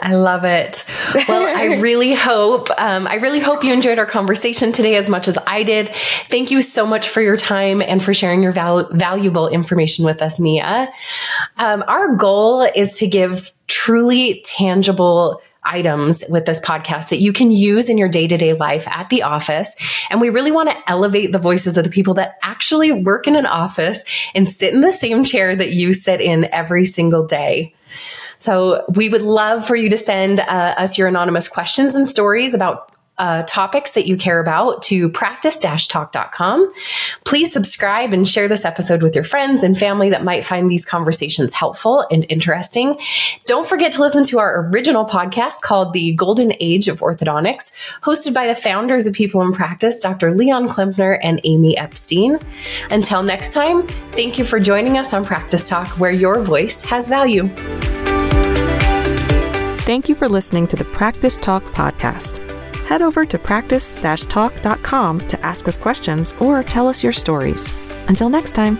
I 0.00 0.14
love 0.14 0.44
it. 0.44 0.84
Well, 1.28 1.46
I 1.46 1.76
really 1.80 2.14
hope, 2.14 2.68
um, 2.78 3.06
I 3.06 3.16
really 3.16 3.40
hope 3.40 3.62
you 3.62 3.72
enjoyed 3.72 3.98
our 3.98 4.06
conversation 4.06 4.72
today 4.72 4.96
as 4.96 5.08
much 5.08 5.28
as 5.28 5.36
I 5.46 5.64
did. 5.64 5.94
Thank 6.28 6.50
you 6.50 6.62
so 6.62 6.86
much 6.86 7.08
for 7.08 7.20
your 7.20 7.36
time 7.36 7.82
and 7.82 8.02
for 8.02 8.14
sharing 8.14 8.42
your 8.42 8.52
val- 8.52 8.88
valuable 8.92 9.48
information 9.48 10.04
with 10.04 10.22
us, 10.22 10.40
Mia. 10.40 10.90
Um, 11.58 11.84
our 11.86 12.16
goal 12.16 12.62
is 12.62 12.98
to 12.98 13.06
give 13.06 13.52
truly 13.66 14.42
tangible 14.44 15.42
items 15.64 16.24
with 16.28 16.46
this 16.46 16.60
podcast 16.60 17.10
that 17.10 17.20
you 17.20 17.32
can 17.32 17.50
use 17.50 17.88
in 17.88 17.96
your 17.96 18.08
day 18.08 18.26
to 18.26 18.36
day 18.36 18.52
life 18.54 18.88
at 18.88 19.08
the 19.10 19.22
office. 19.22 19.76
And 20.10 20.20
we 20.20 20.30
really 20.30 20.50
want 20.50 20.70
to 20.70 20.90
elevate 20.90 21.32
the 21.32 21.38
voices 21.38 21.76
of 21.76 21.84
the 21.84 21.90
people 21.90 22.14
that 22.14 22.38
actually 22.42 22.90
work 22.92 23.26
in 23.26 23.36
an 23.36 23.46
office 23.46 24.04
and 24.34 24.48
sit 24.48 24.74
in 24.74 24.80
the 24.80 24.92
same 24.92 25.22
chair 25.22 25.54
that 25.54 25.72
you 25.72 25.92
sit 25.92 26.20
in 26.20 26.46
every 26.46 26.84
single 26.84 27.26
day. 27.26 27.74
So 28.42 28.84
we 28.94 29.08
would 29.08 29.22
love 29.22 29.66
for 29.66 29.76
you 29.76 29.88
to 29.88 29.96
send 29.96 30.40
uh, 30.40 30.74
us 30.76 30.98
your 30.98 31.08
anonymous 31.08 31.48
questions 31.48 31.94
and 31.94 32.08
stories 32.08 32.54
about 32.54 32.92
uh, 33.18 33.44
topics 33.46 33.92
that 33.92 34.06
you 34.06 34.16
care 34.16 34.40
about 34.40 34.82
to 34.82 35.08
practice-talk.com. 35.10 36.72
Please 37.24 37.52
subscribe 37.52 38.12
and 38.12 38.26
share 38.26 38.48
this 38.48 38.64
episode 38.64 39.02
with 39.02 39.14
your 39.14 39.22
friends 39.22 39.62
and 39.62 39.78
family 39.78 40.10
that 40.10 40.24
might 40.24 40.44
find 40.44 40.68
these 40.68 40.84
conversations 40.84 41.52
helpful 41.52 42.04
and 42.10 42.26
interesting. 42.28 42.98
Don't 43.44 43.66
forget 43.66 43.92
to 43.92 44.00
listen 44.00 44.24
to 44.24 44.40
our 44.40 44.68
original 44.70 45.04
podcast 45.04 45.60
called 45.60 45.92
The 45.92 46.14
Golden 46.14 46.54
Age 46.58 46.88
of 46.88 47.00
Orthodontics, 47.00 47.70
hosted 48.02 48.34
by 48.34 48.48
the 48.48 48.56
founders 48.56 49.06
of 49.06 49.14
People 49.14 49.42
in 49.42 49.52
Practice, 49.52 50.00
Dr. 50.00 50.34
Leon 50.34 50.66
Klempner 50.66 51.18
and 51.22 51.40
Amy 51.44 51.76
Epstein. 51.76 52.38
Until 52.90 53.22
next 53.22 53.52
time, 53.52 53.86
thank 54.12 54.38
you 54.38 54.44
for 54.44 54.58
joining 54.58 54.98
us 54.98 55.12
on 55.12 55.24
Practice 55.24 55.68
Talk, 55.68 55.86
where 55.98 56.10
your 56.10 56.40
voice 56.40 56.80
has 56.80 57.08
value. 57.08 57.48
Thank 59.84 60.08
you 60.08 60.14
for 60.14 60.28
listening 60.28 60.68
to 60.68 60.76
the 60.76 60.84
Practice 60.84 61.36
Talk 61.36 61.64
podcast. 61.64 62.38
Head 62.86 63.02
over 63.02 63.24
to 63.24 63.36
practice 63.36 63.90
talk.com 63.90 65.20
to 65.26 65.40
ask 65.44 65.66
us 65.66 65.76
questions 65.76 66.32
or 66.38 66.62
tell 66.62 66.86
us 66.86 67.02
your 67.02 67.12
stories. 67.12 67.74
Until 68.06 68.28
next 68.28 68.52
time. 68.52 68.78